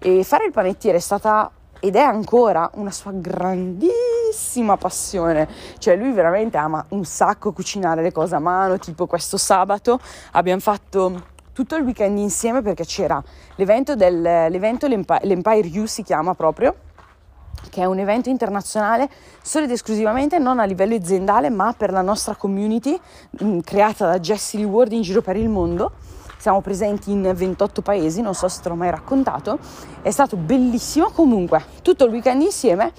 E 0.00 0.24
fare 0.24 0.46
il 0.46 0.52
panettiere 0.52 0.98
è 0.98 1.00
stata 1.00 1.50
ed 1.84 1.96
è 1.96 2.00
ancora 2.00 2.70
una 2.76 2.90
sua 2.90 3.12
grandissima 3.12 4.78
passione. 4.78 5.46
Cioè 5.76 5.96
lui 5.96 6.12
veramente 6.12 6.56
ama 6.56 6.82
un 6.88 7.04
sacco 7.04 7.52
cucinare 7.52 8.00
le 8.00 8.10
cose 8.10 8.34
a 8.34 8.38
mano, 8.38 8.78
tipo 8.78 9.06
questo 9.06 9.36
sabato 9.36 10.00
abbiamo 10.32 10.60
fatto 10.60 11.32
tutto 11.52 11.76
il 11.76 11.84
weekend 11.84 12.16
insieme 12.16 12.62
perché 12.62 12.86
c'era 12.86 13.22
l'evento, 13.56 13.94
del, 13.96 14.22
l'evento 14.22 14.86
l'Empire, 14.86 15.20
l'Empire 15.24 15.78
U 15.78 15.84
si 15.84 16.02
chiama 16.02 16.34
proprio 16.34 16.74
che 17.68 17.82
è 17.82 17.84
un 17.84 17.98
evento 17.98 18.30
internazionale 18.30 19.08
solo 19.42 19.66
ed 19.66 19.70
esclusivamente 19.70 20.38
non 20.38 20.58
a 20.60 20.64
livello 20.64 20.94
aziendale 20.94 21.50
ma 21.50 21.74
per 21.76 21.92
la 21.92 22.02
nostra 22.02 22.34
community 22.34 22.98
mh, 23.40 23.58
creata 23.60 24.06
da 24.06 24.18
Jessie 24.18 24.60
Lee 24.60 24.68
Ward 24.68 24.92
in 24.92 25.02
giro 25.02 25.20
per 25.20 25.36
il 25.36 25.50
mondo 25.50 25.92
siamo 26.36 26.60
presenti 26.60 27.10
in 27.10 27.32
28 27.34 27.82
paesi, 27.82 28.20
non 28.20 28.34
so 28.34 28.48
se 28.48 28.60
te 28.62 28.68
l'ho 28.68 28.74
mai 28.74 28.90
raccontato, 28.90 29.58
è 30.02 30.10
stato 30.10 30.36
bellissimo. 30.36 31.10
Comunque, 31.10 31.64
tutto 31.82 32.04
il 32.04 32.10
weekend 32.10 32.42
insieme, 32.42 32.92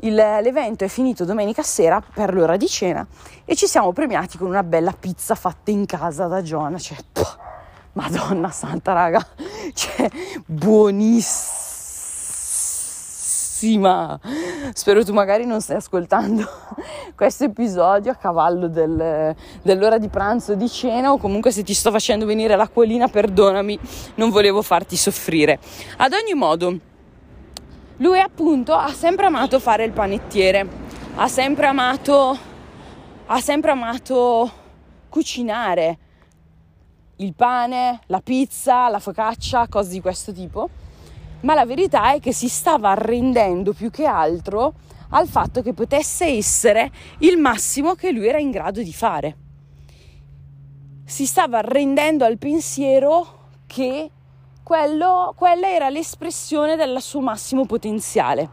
il, 0.00 0.14
l'evento 0.14 0.84
è 0.84 0.88
finito 0.88 1.24
domenica 1.24 1.62
sera 1.62 2.00
per 2.00 2.34
l'ora 2.34 2.56
di 2.56 2.68
cena 2.68 3.06
e 3.44 3.54
ci 3.54 3.66
siamo 3.66 3.92
premiati 3.92 4.36
con 4.36 4.48
una 4.48 4.62
bella 4.62 4.92
pizza 4.98 5.34
fatta 5.34 5.70
in 5.70 5.86
casa 5.86 6.26
da 6.26 6.42
Giona, 6.42 6.78
cioè, 6.78 6.98
madonna 7.92 8.50
santa 8.50 8.92
raga, 8.92 9.26
cioè, 9.72 10.10
buonissimo 10.44 11.65
bellissima. 13.56 14.20
Spero 14.72 15.02
tu 15.02 15.12
magari 15.12 15.46
non 15.46 15.60
stai 15.60 15.76
ascoltando 15.76 16.44
questo 17.16 17.44
episodio 17.44 18.12
a 18.12 18.14
cavallo 18.14 18.68
del, 18.68 19.34
dell'ora 19.62 19.98
di 19.98 20.08
pranzo 20.08 20.54
di 20.54 20.68
cena 20.68 21.12
o 21.12 21.16
comunque 21.16 21.50
se 21.50 21.62
ti 21.62 21.72
sto 21.72 21.90
facendo 21.90 22.26
venire 22.26 22.54
l'acquolina, 22.56 23.08
perdonami, 23.08 23.78
non 24.16 24.30
volevo 24.30 24.60
farti 24.60 24.96
soffrire. 24.96 25.58
Ad 25.96 26.12
ogni 26.12 26.34
modo, 26.34 26.78
lui 27.98 28.20
appunto 28.20 28.74
ha 28.74 28.92
sempre 28.92 29.26
amato 29.26 29.58
fare 29.58 29.84
il 29.84 29.92
panettiere, 29.92 30.68
ha 31.14 31.28
sempre 31.28 31.66
amato, 31.66 32.38
ha 33.26 33.40
sempre 33.40 33.70
amato 33.70 34.50
cucinare 35.08 35.98
il 37.16 37.32
pane, 37.32 38.00
la 38.06 38.20
pizza, 38.20 38.90
la 38.90 38.98
focaccia, 38.98 39.66
cose 39.68 39.90
di 39.92 40.02
questo 40.02 40.32
tipo 40.32 40.68
ma 41.46 41.54
la 41.54 41.64
verità 41.64 42.12
è 42.12 42.18
che 42.18 42.32
si 42.32 42.48
stava 42.48 42.90
arrendendo 42.90 43.72
più 43.72 43.88
che 43.88 44.04
altro 44.04 44.74
al 45.10 45.28
fatto 45.28 45.62
che 45.62 45.72
potesse 45.72 46.26
essere 46.26 46.90
il 47.18 47.38
massimo 47.38 47.94
che 47.94 48.10
lui 48.10 48.26
era 48.26 48.38
in 48.38 48.50
grado 48.50 48.82
di 48.82 48.92
fare. 48.92 49.36
Si 51.04 51.24
stava 51.24 51.58
arrendendo 51.58 52.24
al 52.24 52.36
pensiero 52.36 53.50
che 53.64 54.10
quello, 54.64 55.34
quella 55.36 55.68
era 55.68 55.88
l'espressione 55.88 56.74
del 56.74 57.00
suo 57.00 57.20
massimo 57.20 57.64
potenziale, 57.64 58.50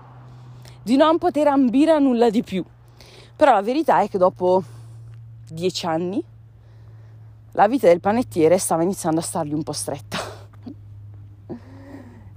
di 0.83 0.95
non 0.95 1.17
poter 1.17 1.47
ambire 1.47 1.93
a 1.93 1.97
nulla 1.97 2.29
di 2.29 2.43
più. 2.43 2.63
Però 3.35 3.53
la 3.53 3.63
verità 3.63 4.01
è 4.01 4.07
che 4.07 4.19
dopo 4.19 4.63
dieci 5.49 5.87
anni 5.87 6.23
la 7.53 7.67
vita 7.67 7.87
del 7.87 7.99
panettiere 7.99 8.59
stava 8.59 8.83
iniziando 8.83 9.19
a 9.19 9.23
stargli 9.23 9.53
un 9.53 9.63
po' 9.63 9.73
stretta. 9.73 10.22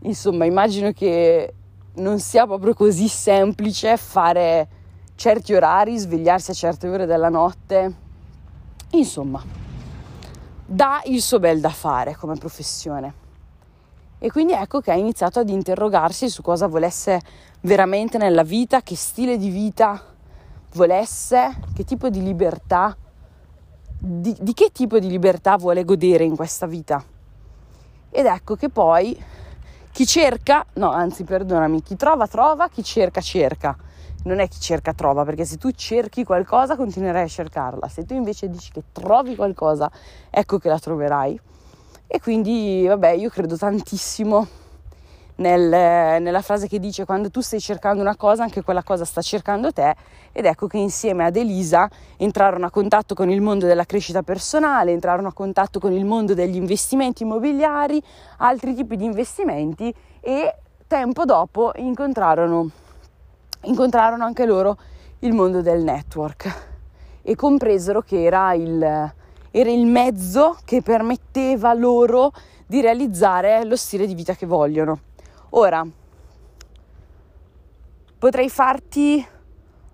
Insomma, 0.06 0.44
immagino 0.44 0.92
che 0.92 1.52
non 1.94 2.20
sia 2.20 2.46
proprio 2.46 2.74
così 2.74 3.08
semplice 3.08 3.96
fare 3.96 4.68
certi 5.16 5.52
orari, 5.52 5.98
svegliarsi 5.98 6.52
a 6.52 6.54
certe 6.54 6.88
ore 6.88 7.06
della 7.06 7.28
notte. 7.28 7.94
Insomma, 8.92 9.42
dà 10.64 11.02
il 11.06 11.20
suo 11.20 11.40
bel 11.40 11.58
da 11.58 11.70
fare 11.70 12.14
come 12.14 12.36
professione. 12.36 13.24
E 14.18 14.30
quindi 14.30 14.52
ecco 14.52 14.80
che 14.80 14.92
ha 14.92 14.94
iniziato 14.94 15.40
ad 15.40 15.48
interrogarsi 15.48 16.28
su 16.28 16.40
cosa 16.40 16.68
volesse 16.68 17.20
veramente 17.62 18.16
nella 18.16 18.44
vita, 18.44 18.82
che 18.82 18.94
stile 18.94 19.36
di 19.36 19.50
vita 19.50 20.00
volesse, 20.74 21.52
che 21.74 21.82
tipo 21.82 22.10
di 22.10 22.22
libertà, 22.22 22.96
di, 23.98 24.36
di 24.38 24.54
che 24.54 24.70
tipo 24.70 25.00
di 25.00 25.08
libertà 25.08 25.56
vuole 25.56 25.84
godere 25.84 26.22
in 26.22 26.36
questa 26.36 26.66
vita. 26.66 27.02
Ed 28.08 28.24
ecco 28.24 28.54
che 28.54 28.68
poi 28.68 29.34
chi 29.96 30.04
cerca, 30.04 30.62
no, 30.74 30.90
anzi, 30.90 31.24
perdonami, 31.24 31.80
chi 31.80 31.96
trova 31.96 32.26
trova, 32.26 32.68
chi 32.68 32.84
cerca 32.84 33.22
cerca. 33.22 33.74
Non 34.24 34.40
è 34.40 34.46
chi 34.46 34.60
cerca 34.60 34.92
trova, 34.92 35.24
perché 35.24 35.46
se 35.46 35.56
tu 35.56 35.70
cerchi 35.70 36.22
qualcosa 36.22 36.76
continuerai 36.76 37.22
a 37.22 37.26
cercarla. 37.26 37.88
Se 37.88 38.04
tu 38.04 38.12
invece 38.12 38.50
dici 38.50 38.70
che 38.72 38.82
trovi 38.92 39.34
qualcosa, 39.34 39.90
ecco 40.28 40.58
che 40.58 40.68
la 40.68 40.78
troverai. 40.78 41.40
E 42.06 42.20
quindi, 42.20 42.84
vabbè, 42.86 43.12
io 43.12 43.30
credo 43.30 43.56
tantissimo 43.56 44.46
nel, 45.36 46.22
nella 46.22 46.42
frase 46.42 46.68
che 46.68 46.78
dice 46.78 47.04
quando 47.04 47.30
tu 47.30 47.40
stai 47.40 47.60
cercando 47.60 48.00
una 48.00 48.16
cosa, 48.16 48.42
anche 48.42 48.62
quella 48.62 48.82
cosa 48.82 49.04
sta 49.04 49.20
cercando 49.20 49.72
te. 49.72 49.94
Ed 50.32 50.44
ecco 50.44 50.66
che 50.66 50.78
insieme 50.78 51.24
ad 51.24 51.36
Elisa 51.36 51.88
entrarono 52.16 52.66
a 52.66 52.70
contatto 52.70 53.14
con 53.14 53.30
il 53.30 53.40
mondo 53.40 53.66
della 53.66 53.84
crescita 53.84 54.22
personale, 54.22 54.92
entrarono 54.92 55.28
a 55.28 55.32
contatto 55.32 55.80
con 55.80 55.92
il 55.92 56.04
mondo 56.04 56.34
degli 56.34 56.56
investimenti 56.56 57.22
immobiliari, 57.22 58.02
altri 58.38 58.74
tipi 58.74 58.96
di 58.96 59.04
investimenti 59.04 59.94
e 60.20 60.54
tempo 60.86 61.24
dopo 61.24 61.72
incontrarono, 61.76 62.70
incontrarono 63.62 64.24
anche 64.24 64.46
loro 64.46 64.76
il 65.20 65.32
mondo 65.32 65.62
del 65.62 65.82
network 65.82 66.74
e 67.22 67.34
compresero 67.34 68.02
che 68.02 68.22
era 68.22 68.52
il, 68.52 68.80
era 69.50 69.70
il 69.70 69.86
mezzo 69.86 70.56
che 70.64 70.82
permetteva 70.82 71.72
loro 71.72 72.32
di 72.66 72.80
realizzare 72.80 73.64
lo 73.64 73.76
stile 73.76 74.06
di 74.06 74.14
vita 74.14 74.34
che 74.34 74.46
vogliono. 74.46 75.00
Ora, 75.50 75.86
potrei 78.18 78.50
farti 78.50 79.24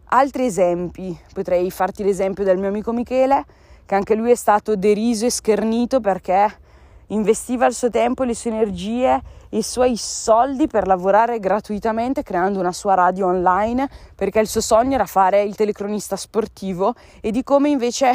altri 0.07 0.47
esempi, 0.47 1.17
potrei 1.33 1.71
farti 1.71 2.03
l'esempio 2.03 2.43
del 2.43 2.57
mio 2.57 2.69
amico 2.69 2.93
Michele, 2.93 3.45
che 3.85 3.95
anche 3.95 4.15
lui 4.15 4.31
è 4.31 4.35
stato 4.35 4.77
deriso 4.77 5.27
e 5.27 5.31
schernito 5.31 6.01
perché 6.01 6.61
investiva 7.09 7.67
il 7.67 7.75
suo 7.75 7.91
tempo, 7.91 8.25
le 8.25 8.35
sue 8.35 8.51
energie, 8.51 9.21
i 9.51 9.63
suoi 9.63 9.97
soldi 9.99 10.67
per 10.67 10.87
lavorare 10.87 11.39
gratuitamente 11.39 12.23
creando 12.23 12.59
una 12.59 12.73
sua 12.73 12.95
radio 12.95 13.27
online 13.27 13.87
perché 14.15 14.41
il 14.41 14.49
suo 14.49 14.63
sogno 14.63 14.95
era 14.95 15.05
fare 15.05 15.43
il 15.43 15.55
telecronista 15.55 16.17
sportivo. 16.17 16.95
E 17.21 17.31
di 17.31 17.43
come 17.43 17.69
invece 17.69 18.13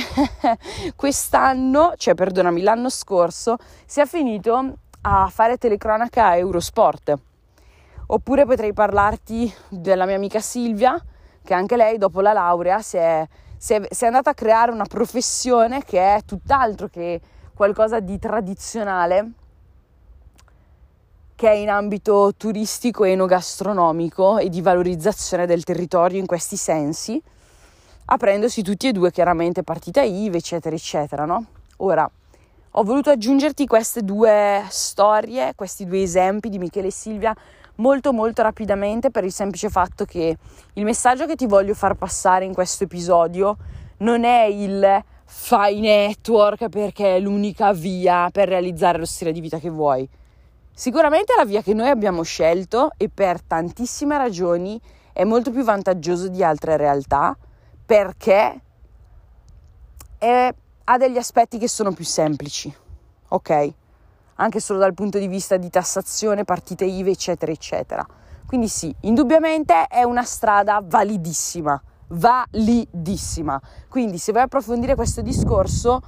quest'anno, 0.95 1.93
cioè 1.97 2.15
perdonami, 2.15 2.62
l'anno 2.62 2.89
scorso 2.89 3.58
si 3.86 4.02
è 4.02 4.06
finito 4.08 4.73
a 5.10 5.30
fare 5.30 5.58
telecronaca 5.58 6.28
a 6.28 6.36
Eurosport. 6.36 7.13
Oppure 8.08 8.46
potrei 8.46 8.74
parlarti 8.74 9.54
della 9.70 10.06
mia 10.06 10.15
amica 10.15 10.41
Silvia, 10.41 11.02
che 11.43 11.54
anche 11.54 11.78
lei 11.78 11.98
dopo 11.98 12.20
la 12.20 12.34
laurea 12.34 12.82
si 12.82 12.98
è, 12.98 13.26
si, 13.56 13.74
è, 13.74 13.88
si 13.89 14.04
è, 14.04 14.08
andata 14.08 14.32
a 14.32 14.34
creare 14.34 14.72
una 14.72 14.86
professione 14.86 15.84
che 15.84 16.15
è 16.15 16.22
tutt'altro 16.26 16.88
che 16.89 17.22
qualcosa 17.54 18.02
di 18.02 18.20
tradizionale, 18.20 19.32
che 21.36 21.50
è 21.50 21.54
in 21.54 21.70
ambito 21.70 22.34
turistico 22.36 23.06
e 23.06 23.12
enogastronomico 23.12 24.39
e 24.39 24.50
di 24.50 24.62
valorizzazione 24.62 25.46
del 25.46 25.63
territorio 25.63 26.20
in 26.20 26.26
questi 26.26 26.58
sensi, 26.58 27.22
aprendosi 28.06 28.62
tutti 28.62 28.88
e 28.88 28.91
due 28.91 29.12
chiaramente 29.12 29.63
partita 29.63 30.02
IVA, 30.02 30.36
eccetera, 30.36 30.76
eccetera, 30.76 31.26
no? 31.26 31.46
Ora, 31.78 32.10
ho 32.80 32.84
voluto 32.84 33.10
aggiungerti 33.10 33.66
queste 33.66 34.04
due 34.04 34.63
storie, 34.70 35.54
questi 35.56 35.86
due 35.86 36.04
esempi 36.04 36.48
di 36.48 36.60
Michele 36.60 36.88
e 36.88 36.92
Silvia 36.92 37.36
molto 37.78 38.13
molto 38.13 38.44
rapidamente 38.44 39.10
per 39.10 39.24
il 39.24 39.32
semplice 39.32 39.70
fatto 39.70 40.06
che 40.06 40.38
il 40.74 40.84
messaggio 40.84 41.26
che 41.26 41.36
ti 41.36 41.48
voglio 41.48 41.74
far 41.74 41.96
passare 41.96 42.46
in 42.46 42.54
questo 42.54 42.84
episodio 42.84 43.58
non 43.98 44.24
è 44.26 44.44
il 44.44 45.04
fai 45.26 45.80
network 45.80 46.70
perché 46.70 47.16
è 47.16 47.20
l'unica 47.20 47.74
via 47.74 48.30
per 48.32 48.48
realizzare 48.48 49.00
lo 49.00 49.06
stile 49.06 49.32
di 49.32 49.42
vita 49.42 49.58
che 49.58 49.72
vuoi. 49.72 50.08
Sicuramente 50.72 51.34
la 51.36 51.46
via 51.46 51.63
che 51.63 51.74
noi 51.74 51.90
abbiamo 51.90 52.22
scelto 52.22 52.92
e 52.96 53.10
per 53.10 53.42
tantissime 53.42 54.18
ragioni 54.18 54.80
è 55.13 55.24
molto 55.24 55.50
più 55.50 55.63
vantaggioso 55.63 56.28
di 56.28 56.44
altre 56.44 56.78
realtà 56.78 57.36
perché 57.84 58.62
è, 60.20 60.54
ha 60.89 60.97
degli 60.97 61.17
aspetti 61.17 61.58
che 61.58 61.67
sono 61.67 61.91
più 61.91 62.06
semplici, 62.06 62.73
ok? 63.30 63.73
Anche 64.36 64.60
solo 64.60 64.80
dal 64.80 64.93
punto 64.93 65.17
di 65.17 65.28
vista 65.28 65.58
di 65.58 65.69
tassazione, 65.69 66.45
partite 66.45 66.86
IVA, 66.86 67.10
eccetera, 67.10 67.52
eccetera. 67.52 68.06
Quindi 68.45 68.69
sì, 68.69 68.93
indubbiamente 69.02 69.88
è 69.88 70.04
una 70.04 70.23
strada 70.23 70.82
validissima 70.84 71.82
validissima. 72.10 73.60
Quindi 73.89 74.17
se 74.17 74.32
vuoi 74.32 74.45
approfondire 74.45 74.95
questo 74.95 75.21
discorso 75.21 76.02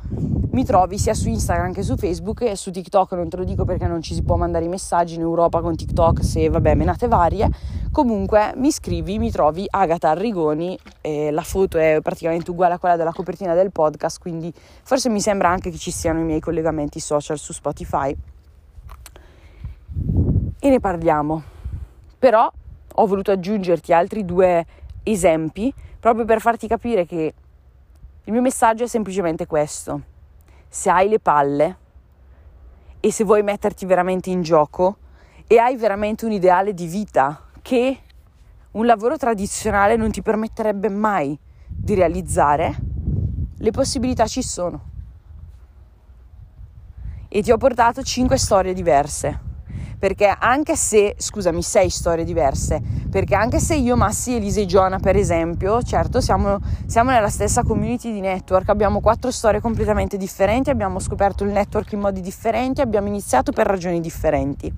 mi 0.51 0.65
trovi 0.65 0.97
sia 0.97 1.13
su 1.13 1.29
Instagram 1.29 1.73
che 1.73 1.83
su 1.83 1.95
Facebook 1.95 2.41
e 2.41 2.55
su 2.55 2.71
TikTok, 2.71 3.12
non 3.12 3.29
te 3.29 3.38
lo 3.38 3.43
dico 3.43 3.65
perché 3.65 3.85
non 3.85 4.01
ci 4.01 4.15
si 4.15 4.23
può 4.23 4.35
mandare 4.35 4.65
i 4.65 4.67
messaggi 4.67 5.15
in 5.15 5.21
Europa 5.21 5.62
con 5.62 5.75
TikTok 5.75 6.23
se 6.23 6.49
vabbè 6.49 6.73
menate 6.73 7.07
varie. 7.07 7.47
Comunque 7.91 8.53
mi 8.55 8.71
scrivi, 8.71 9.19
mi 9.19 9.29
trovi 9.29 9.65
Agata 9.69 10.09
Arrigoni, 10.09 10.77
eh, 11.01 11.29
la 11.31 11.41
foto 11.41 11.77
è 11.77 11.99
praticamente 12.01 12.49
uguale 12.49 12.73
a 12.75 12.79
quella 12.79 12.95
della 12.95 13.12
copertina 13.12 13.53
del 13.53 13.71
podcast, 13.71 14.19
quindi 14.19 14.51
forse 14.83 15.09
mi 15.09 15.21
sembra 15.21 15.49
anche 15.49 15.69
che 15.69 15.77
ci 15.77 15.91
siano 15.91 16.19
i 16.19 16.23
miei 16.23 16.39
collegamenti 16.39 16.99
social 16.99 17.38
su 17.38 17.53
Spotify. 17.53 18.15
E 20.59 20.69
ne 20.69 20.79
parliamo. 20.79 21.43
Però 22.17 22.51
ho 22.95 23.07
voluto 23.07 23.31
aggiungerti 23.31 23.93
altri 23.93 24.25
due 24.25 24.65
esempi 25.03 25.73
proprio 25.99 26.25
per 26.25 26.41
farti 26.41 26.67
capire 26.67 27.05
che 27.05 27.33
il 28.23 28.31
mio 28.33 28.41
messaggio 28.41 28.83
è 28.83 28.88
semplicemente 28.88 29.45
questo. 29.45 30.08
Se 30.69 30.89
hai 30.89 31.10
le 31.10 31.19
palle 31.19 31.77
e 32.99 33.12
se 33.12 33.23
vuoi 33.23 33.41
metterti 33.41 33.86
veramente 33.86 34.29
in 34.29 34.43
gioco 34.43 34.97
e 35.47 35.58
hai 35.58 35.75
veramente 35.75 36.25
un 36.25 36.32
ideale 36.32 36.75
di 36.75 36.86
vita 36.86 37.47
che 37.62 37.99
un 38.71 38.86
lavoro 38.86 39.17
tradizionale 39.17 39.95
non 39.95 40.12
ti 40.12 40.21
permetterebbe 40.21 40.89
mai 40.89 41.38
di 41.67 41.95
realizzare, 41.95 42.75
le 43.58 43.71
possibilità 43.71 44.27
ci 44.27 44.43
sono. 44.43 44.88
E 47.27 47.41
ti 47.41 47.51
ho 47.51 47.58
portato 47.58 48.03
5 48.03 48.38
storie 48.38 48.73
diverse 48.73 49.48
perché 49.99 50.33
anche 50.39 50.77
se, 50.77 51.15
scusami, 51.17 51.62
sei 51.62 51.89
storie 51.89 52.23
diverse, 52.23 52.81
perché 53.12 53.35
anche 53.35 53.59
se 53.59 53.75
io, 53.75 53.97
Massi, 53.97 54.35
Elisa 54.35 54.62
e 54.62 54.65
Giona, 54.65 54.97
per 54.97 55.17
esempio, 55.17 55.81
certo 55.83 56.21
siamo, 56.21 56.57
siamo 56.85 57.12
nella 57.12 57.29
stessa 57.29 57.63
community 57.63 58.13
di 58.13 58.21
network, 58.21 58.69
abbiamo 58.69 59.01
quattro 59.01 59.29
storie 59.29 59.59
completamente 59.59 60.15
differenti, 60.15 60.69
abbiamo 60.69 60.99
scoperto 60.99 61.43
il 61.43 61.51
network 61.51 61.91
in 61.91 61.99
modi 61.99 62.21
differenti, 62.21 62.79
abbiamo 62.79 63.07
iniziato 63.07 63.51
per 63.51 63.67
ragioni 63.67 63.99
differenti. 63.99 64.71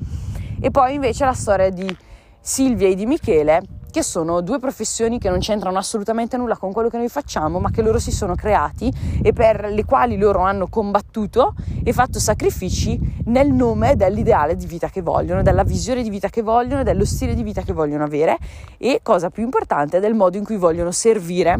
E 0.59 0.71
poi 0.71 0.95
invece 0.95 1.25
la 1.25 1.33
storia 1.33 1.69
di 1.69 1.95
Silvia 2.43 2.87
e 2.87 2.95
di 2.95 3.05
Michele 3.05 3.61
che 3.91 4.01
sono 4.01 4.41
due 4.41 4.57
professioni 4.57 5.19
che 5.19 5.29
non 5.29 5.39
c'entrano 5.39 5.77
assolutamente 5.77 6.37
nulla 6.37 6.57
con 6.57 6.71
quello 6.71 6.89
che 6.89 6.97
noi 6.97 7.09
facciamo, 7.09 7.59
ma 7.59 7.69
che 7.69 7.83
loro 7.83 7.99
si 7.99 8.11
sono 8.11 8.33
creati 8.33 8.91
e 9.21 9.31
per 9.33 9.69
le 9.69 9.83
quali 9.85 10.17
loro 10.17 10.39
hanno 10.39 10.67
combattuto 10.67 11.53
e 11.83 11.93
fatto 11.93 12.17
sacrifici 12.17 12.97
nel 13.25 13.51
nome 13.51 13.95
dell'ideale 13.95 14.55
di 14.55 14.65
vita 14.65 14.89
che 14.89 15.01
vogliono, 15.01 15.43
della 15.43 15.63
visione 15.63 16.01
di 16.01 16.09
vita 16.09 16.29
che 16.29 16.41
vogliono, 16.41 16.83
dello 16.83 17.05
stile 17.05 17.35
di 17.35 17.43
vita 17.43 17.61
che 17.61 17.73
vogliono 17.73 18.05
avere 18.05 18.37
e, 18.77 19.01
cosa 19.03 19.29
più 19.29 19.43
importante, 19.43 19.99
del 19.99 20.15
modo 20.15 20.37
in 20.37 20.45
cui 20.45 20.57
vogliono 20.57 20.91
servire 20.91 21.59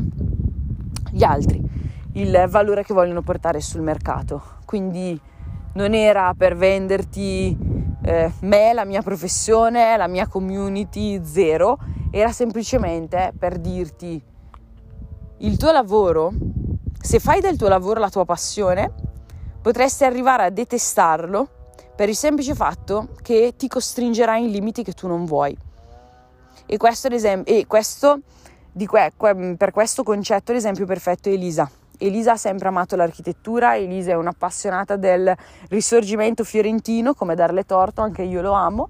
gli 1.12 1.24
altri, 1.24 1.62
il 2.14 2.46
valore 2.50 2.84
che 2.84 2.94
vogliono 2.94 3.22
portare 3.22 3.60
sul 3.60 3.82
mercato. 3.82 4.42
Quindi 4.66 5.20
non 5.74 5.94
era 5.94 6.34
per 6.36 6.56
venderti 6.56 7.71
eh, 8.04 8.32
me, 8.42 8.74
la 8.74 8.86
mia 8.86 9.02
professione, 9.02 9.96
la 9.98 10.08
mia 10.08 10.28
community, 10.28 11.22
zero, 11.24 11.78
era 12.12 12.32
semplicemente 12.32 13.34
per 13.38 13.58
dirti 13.60 14.22
il 15.38 15.58
tuo 15.58 15.72
lavoro, 15.72 16.32
se 17.02 17.20
fai 17.20 17.42
del 17.42 17.58
tuo 17.58 17.68
lavoro 17.68 18.00
la 18.00 18.10
tua 18.10 18.26
passione, 18.26 18.92
potresti 19.62 20.04
arrivare 20.04 20.44
a 20.44 20.50
detestarlo 20.50 21.48
per 21.96 22.10
il 22.10 22.16
semplice 22.16 22.56
fatto 22.56 23.10
che 23.22 23.54
ti 23.58 23.68
costringerà 23.68 24.38
in 24.38 24.50
limiti 24.50 24.84
che 24.84 24.94
tu 24.94 25.08
non 25.08 25.26
vuoi. 25.26 25.56
E 26.66 26.78
questo, 26.78 27.08
e 27.08 27.66
questo 27.68 28.20
que- 28.86 29.56
per 29.58 29.72
questo 29.72 30.04
concetto 30.04 30.54
l'esempio 30.54 30.86
perfetto 30.86 31.30
è 31.30 31.34
Elisa. 31.34 31.70
Elisa 32.02 32.32
ha 32.32 32.38
sempre 32.38 32.68
amato 32.68 32.96
l'architettura, 32.96 33.78
Elisa 33.78 34.12
è 34.12 34.16
un'appassionata 34.16 34.96
del 34.96 35.34
risorgimento 35.70 36.44
fiorentino, 36.44 37.14
come 37.14 37.36
darle 37.36 37.64
torto, 37.64 38.02
anche 38.02 38.24
io 38.24 38.42
lo 38.42 38.54
amo. 38.54 38.90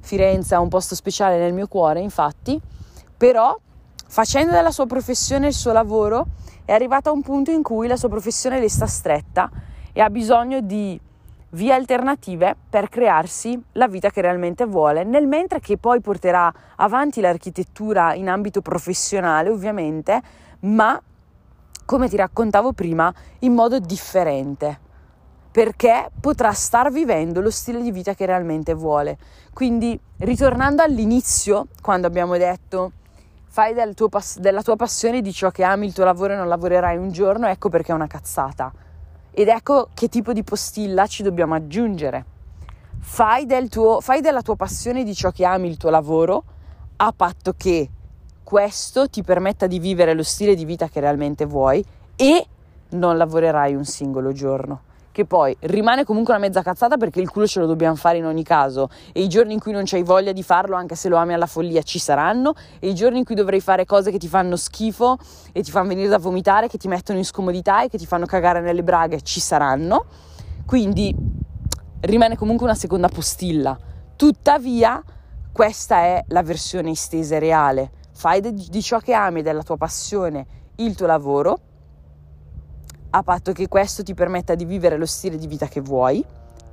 Firenze 0.00 0.54
ha 0.54 0.60
un 0.60 0.68
posto 0.68 0.94
speciale 0.94 1.38
nel 1.38 1.54
mio 1.54 1.66
cuore, 1.66 2.00
infatti, 2.00 2.60
però 3.16 3.56
facendo 4.06 4.52
della 4.52 4.70
sua 4.70 4.86
professione 4.86 5.48
il 5.48 5.54
suo 5.54 5.72
lavoro 5.72 6.26
è 6.64 6.72
arrivata 6.72 7.10
a 7.10 7.12
un 7.12 7.22
punto 7.22 7.50
in 7.50 7.62
cui 7.62 7.86
la 7.86 7.96
sua 7.96 8.08
professione 8.08 8.60
le 8.60 8.68
sta 8.68 8.86
stretta 8.86 9.50
e 9.92 10.00
ha 10.00 10.10
bisogno 10.10 10.60
di 10.60 11.00
vie 11.52 11.72
alternative 11.72 12.54
per 12.68 12.88
crearsi 12.88 13.60
la 13.72 13.88
vita 13.88 14.10
che 14.10 14.20
realmente 14.20 14.66
vuole, 14.66 15.02
nel 15.02 15.26
mentre 15.26 15.60
che 15.60 15.78
poi 15.78 16.00
porterà 16.00 16.52
avanti 16.76 17.20
l'architettura 17.20 18.14
in 18.14 18.28
ambito 18.28 18.60
professionale, 18.60 19.48
ovviamente, 19.48 20.20
ma 20.60 21.00
come 21.90 22.08
ti 22.08 22.14
raccontavo 22.14 22.72
prima, 22.72 23.12
in 23.40 23.52
modo 23.52 23.80
differente, 23.80 24.78
perché 25.50 26.08
potrà 26.20 26.52
star 26.52 26.92
vivendo 26.92 27.40
lo 27.40 27.50
stile 27.50 27.82
di 27.82 27.90
vita 27.90 28.14
che 28.14 28.26
realmente 28.26 28.74
vuole. 28.74 29.18
Quindi, 29.52 29.98
ritornando 30.18 30.82
all'inizio, 30.82 31.66
quando 31.82 32.06
abbiamo 32.06 32.36
detto 32.36 32.92
fai 33.48 33.74
del 33.74 33.96
pass- 34.08 34.38
della 34.38 34.62
tua 34.62 34.76
passione 34.76 35.20
di 35.20 35.32
ciò 35.32 35.50
che 35.50 35.64
ami 35.64 35.86
il 35.86 35.92
tuo 35.92 36.04
lavoro 36.04 36.34
e 36.34 36.36
non 36.36 36.46
lavorerai 36.46 36.96
un 36.96 37.10
giorno, 37.10 37.48
ecco 37.48 37.68
perché 37.68 37.90
è 37.90 37.94
una 37.96 38.06
cazzata. 38.06 38.72
Ed 39.32 39.48
ecco 39.48 39.88
che 39.92 40.08
tipo 40.08 40.32
di 40.32 40.44
postilla 40.44 41.08
ci 41.08 41.24
dobbiamo 41.24 41.56
aggiungere. 41.56 42.24
Fai, 43.00 43.46
del 43.46 43.68
tuo, 43.68 44.00
fai 44.00 44.20
della 44.20 44.42
tua 44.42 44.54
passione 44.54 45.02
di 45.02 45.12
ciò 45.12 45.32
che 45.32 45.44
ami 45.44 45.66
il 45.66 45.76
tuo 45.76 45.90
lavoro 45.90 46.44
a 46.98 47.12
patto 47.12 47.52
che 47.56 47.90
questo 48.50 49.08
ti 49.08 49.22
permetta 49.22 49.68
di 49.68 49.78
vivere 49.78 50.12
lo 50.12 50.24
stile 50.24 50.56
di 50.56 50.64
vita 50.64 50.88
che 50.88 50.98
realmente 50.98 51.44
vuoi 51.44 51.84
e 52.16 52.44
non 52.88 53.16
lavorerai 53.16 53.76
un 53.76 53.84
singolo 53.84 54.32
giorno. 54.32 54.80
Che 55.12 55.24
poi 55.24 55.56
rimane 55.60 56.02
comunque 56.02 56.34
una 56.34 56.42
mezza 56.42 56.60
cazzata 56.60 56.96
perché 56.96 57.20
il 57.20 57.30
culo 57.30 57.46
ce 57.46 57.60
lo 57.60 57.66
dobbiamo 57.66 57.94
fare 57.94 58.18
in 58.18 58.26
ogni 58.26 58.42
caso 58.42 58.90
e 59.12 59.22
i 59.22 59.28
giorni 59.28 59.52
in 59.52 59.60
cui 59.60 59.70
non 59.70 59.82
c'hai 59.84 60.02
voglia 60.02 60.32
di 60.32 60.42
farlo 60.42 60.74
anche 60.74 60.96
se 60.96 61.08
lo 61.08 61.16
ami 61.16 61.32
alla 61.32 61.46
follia 61.46 61.82
ci 61.82 62.00
saranno 62.00 62.54
e 62.80 62.88
i 62.88 62.94
giorni 62.96 63.18
in 63.18 63.24
cui 63.24 63.36
dovrai 63.36 63.60
fare 63.60 63.84
cose 63.84 64.10
che 64.10 64.18
ti 64.18 64.26
fanno 64.26 64.56
schifo 64.56 65.16
e 65.52 65.62
ti 65.62 65.70
fanno 65.70 65.86
venire 65.86 66.08
da 66.08 66.18
vomitare, 66.18 66.66
che 66.66 66.76
ti 66.76 66.88
mettono 66.88 67.18
in 67.18 67.24
scomodità 67.24 67.84
e 67.84 67.88
che 67.88 67.98
ti 67.98 68.06
fanno 68.06 68.26
cagare 68.26 68.60
nelle 68.60 68.82
braghe 68.82 69.20
ci 69.20 69.38
saranno. 69.38 70.06
Quindi 70.66 71.14
rimane 72.00 72.36
comunque 72.36 72.66
una 72.66 72.74
seconda 72.74 73.06
postilla. 73.06 73.78
Tuttavia 74.16 75.00
questa 75.52 75.98
è 75.98 76.24
la 76.26 76.42
versione 76.42 76.90
estesa 76.90 77.36
e 77.36 77.38
reale 77.38 77.90
fai 78.20 78.42
di 78.52 78.82
ciò 78.82 78.98
che 78.98 79.14
ami, 79.14 79.40
della 79.40 79.62
tua 79.62 79.78
passione, 79.78 80.46
il 80.76 80.94
tuo 80.94 81.06
lavoro, 81.06 81.58
a 83.08 83.22
patto 83.22 83.52
che 83.52 83.66
questo 83.66 84.02
ti 84.02 84.12
permetta 84.12 84.54
di 84.54 84.66
vivere 84.66 84.98
lo 84.98 85.06
stile 85.06 85.38
di 85.38 85.46
vita 85.46 85.68
che 85.68 85.80
vuoi 85.80 86.22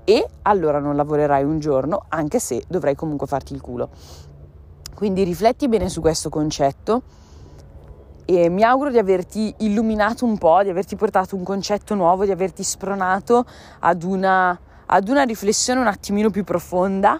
e 0.03 0.27
allora 0.41 0.79
non 0.79 0.97
lavorerai 0.97 1.45
un 1.45 1.59
giorno, 1.59 2.03
anche 2.09 2.39
se 2.39 2.65
dovrai 2.67 2.95
comunque 2.95 3.27
farti 3.27 3.53
il 3.53 3.61
culo. 3.61 3.89
Quindi 4.93 5.23
rifletti 5.23 5.69
bene 5.69 5.87
su 5.87 6.01
questo 6.01 6.27
concetto 6.27 7.03
e 8.25 8.49
mi 8.49 8.63
auguro 8.63 8.91
di 8.91 8.97
averti 8.97 9.55
illuminato 9.59 10.25
un 10.25 10.37
po', 10.37 10.61
di 10.63 10.69
averti 10.69 10.97
portato 10.97 11.37
un 11.37 11.43
concetto 11.43 11.95
nuovo, 11.95 12.25
di 12.25 12.31
averti 12.31 12.61
spronato 12.61 13.45
ad 13.79 14.03
una, 14.03 14.59
ad 14.85 15.07
una 15.07 15.23
riflessione 15.23 15.79
un 15.79 15.87
attimino 15.87 16.29
più 16.29 16.43
profonda 16.43 17.17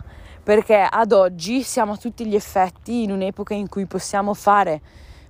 perché 0.47 0.87
ad 0.89 1.11
oggi 1.11 1.61
siamo 1.61 1.91
a 1.91 1.97
tutti 1.97 2.25
gli 2.25 2.33
effetti 2.33 3.03
in 3.03 3.11
un'epoca 3.11 3.53
in 3.53 3.67
cui 3.67 3.85
possiamo 3.85 4.33
fare, 4.33 4.79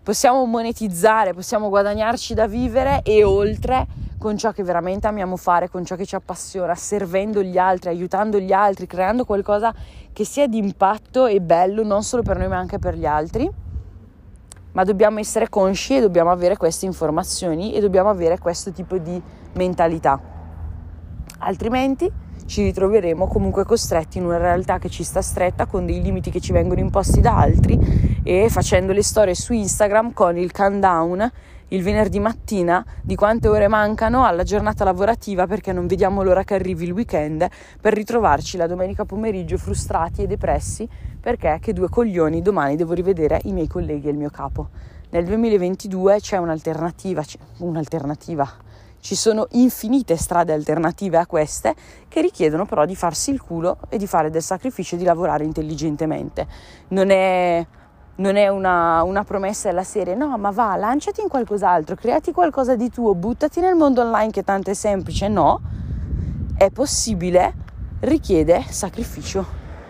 possiamo 0.03 0.45
monetizzare, 0.45 1.33
possiamo 1.33 1.69
guadagnarci 1.69 2.35
da 2.35 2.45
vivere 2.45 3.01
e 3.01 3.23
oltre 3.23 3.87
con 4.19 4.37
ciò 4.37 4.51
che 4.51 4.61
veramente 4.61 5.07
amiamo 5.07 5.35
fare, 5.35 5.69
con 5.69 5.83
ciò 5.83 5.95
che 5.95 6.05
ci 6.05 6.13
appassiona, 6.13 6.75
servendo 6.75 7.41
gli 7.41 7.57
altri, 7.57 7.89
aiutando 7.89 8.37
gli 8.37 8.51
altri, 8.53 8.85
creando 8.85 9.25
qualcosa 9.25 9.73
che 10.13 10.23
sia 10.23 10.45
di 10.45 10.59
impatto 10.59 11.25
e 11.25 11.41
bello 11.41 11.81
non 11.81 12.03
solo 12.03 12.21
per 12.21 12.37
noi 12.37 12.49
ma 12.49 12.57
anche 12.57 12.77
per 12.77 12.95
gli 12.95 13.07
altri. 13.07 13.49
Ma 14.73 14.83
dobbiamo 14.83 15.17
essere 15.17 15.49
consci 15.49 15.97
e 15.97 15.99
dobbiamo 15.99 16.29
avere 16.29 16.57
queste 16.57 16.85
informazioni 16.85 17.73
e 17.73 17.79
dobbiamo 17.79 18.09
avere 18.09 18.37
questo 18.37 18.71
tipo 18.71 18.99
di 18.99 19.19
mentalità. 19.53 20.21
altrimenti 21.39 22.25
ci 22.47 22.63
ritroveremo 22.63 23.27
comunque 23.27 23.65
costretti 23.65 24.17
in 24.17 24.25
una 24.25 24.37
realtà 24.37 24.79
che 24.79 24.89
ci 24.89 25.03
sta 25.03 25.21
stretta 25.21 25.67
con 25.67 25.85
dei 25.85 26.01
limiti 26.01 26.31
che 26.31 26.39
ci 26.39 26.53
vengono 26.53 26.79
imposti 26.79 27.21
da 27.21 27.37
altri 27.37 27.77
e 28.23 28.47
facendo 28.49 28.93
le 28.93 29.03
storie 29.03 29.35
su 29.35 29.53
Instagram 29.53 30.13
con 30.13 30.37
il 30.37 30.51
countdown 30.51 31.31
il 31.71 31.83
venerdì 31.83 32.19
mattina 32.19 32.83
di 33.01 33.15
quante 33.15 33.49
ore 33.49 33.67
mancano 33.67 34.25
alla 34.25 34.43
giornata 34.43 34.85
lavorativa 34.85 35.45
perché 35.47 35.73
non 35.73 35.85
vediamo 35.85 36.23
l'ora 36.23 36.45
che 36.45 36.53
arrivi 36.53 36.85
il 36.85 36.91
weekend 36.91 37.45
per 37.81 37.93
ritrovarci 37.93 38.55
la 38.55 38.67
domenica 38.67 39.03
pomeriggio 39.03 39.57
frustrati 39.57 40.23
e 40.23 40.27
depressi 40.27 40.87
perché 41.19 41.57
che 41.61 41.73
due 41.73 41.89
coglioni 41.89 42.41
domani 42.41 42.77
devo 42.77 42.93
rivedere 42.93 43.41
i 43.43 43.51
miei 43.51 43.67
colleghi 43.67 44.07
e 44.07 44.11
il 44.11 44.17
mio 44.17 44.29
capo. 44.29 44.69
Nel 45.09 45.25
2022 45.25 46.19
c'è 46.21 46.37
un'alternativa, 46.37 47.21
c'è 47.21 47.37
un'alternativa. 47.57 48.49
Ci 49.07 49.15
sono 49.15 49.47
infinite 49.51 50.17
strade 50.17 50.51
alternative 50.51 51.15
a 51.15 51.25
queste 51.25 51.73
che 52.09 52.19
richiedono 52.19 52.65
però 52.65 52.83
di 52.83 52.93
farsi 52.93 53.31
il 53.31 53.41
culo 53.41 53.77
e 53.87 53.97
di 53.97 54.05
fare 54.05 54.29
del 54.29 54.41
sacrificio 54.41 54.95
e 54.95 54.97
di 54.97 55.05
lavorare 55.05 55.45
intelligentemente. 55.45 56.45
Non 56.89 57.09
è 57.09 57.65
non 58.15 58.35
è 58.35 58.49
una, 58.49 59.03
una, 59.03 59.23
promessa 59.23 59.69
della 59.69 59.85
serie, 59.85 60.13
no, 60.13 60.37
ma 60.37 60.51
va, 60.51 60.75
lanciati 60.75 61.21
in 61.21 61.29
qualcos'altro, 61.29 61.95
creati 61.95 62.33
qualcosa 62.33 62.75
di 62.75 62.89
tuo, 62.89 63.15
buttati 63.15 63.61
nel 63.61 63.75
mondo 63.75 64.01
online 64.01 64.31
che 64.31 64.43
tanto 64.43 64.71
è 64.71 64.73
semplice, 64.73 65.29
no, 65.29 65.61
è 66.57 66.69
possibile, 66.69 67.53
richiede 68.01 68.65
sacrificio, 68.67 69.45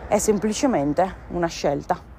è 0.07 0.19
semplicemente 0.19 1.15
una 1.29 1.47
scelta. 1.47 2.16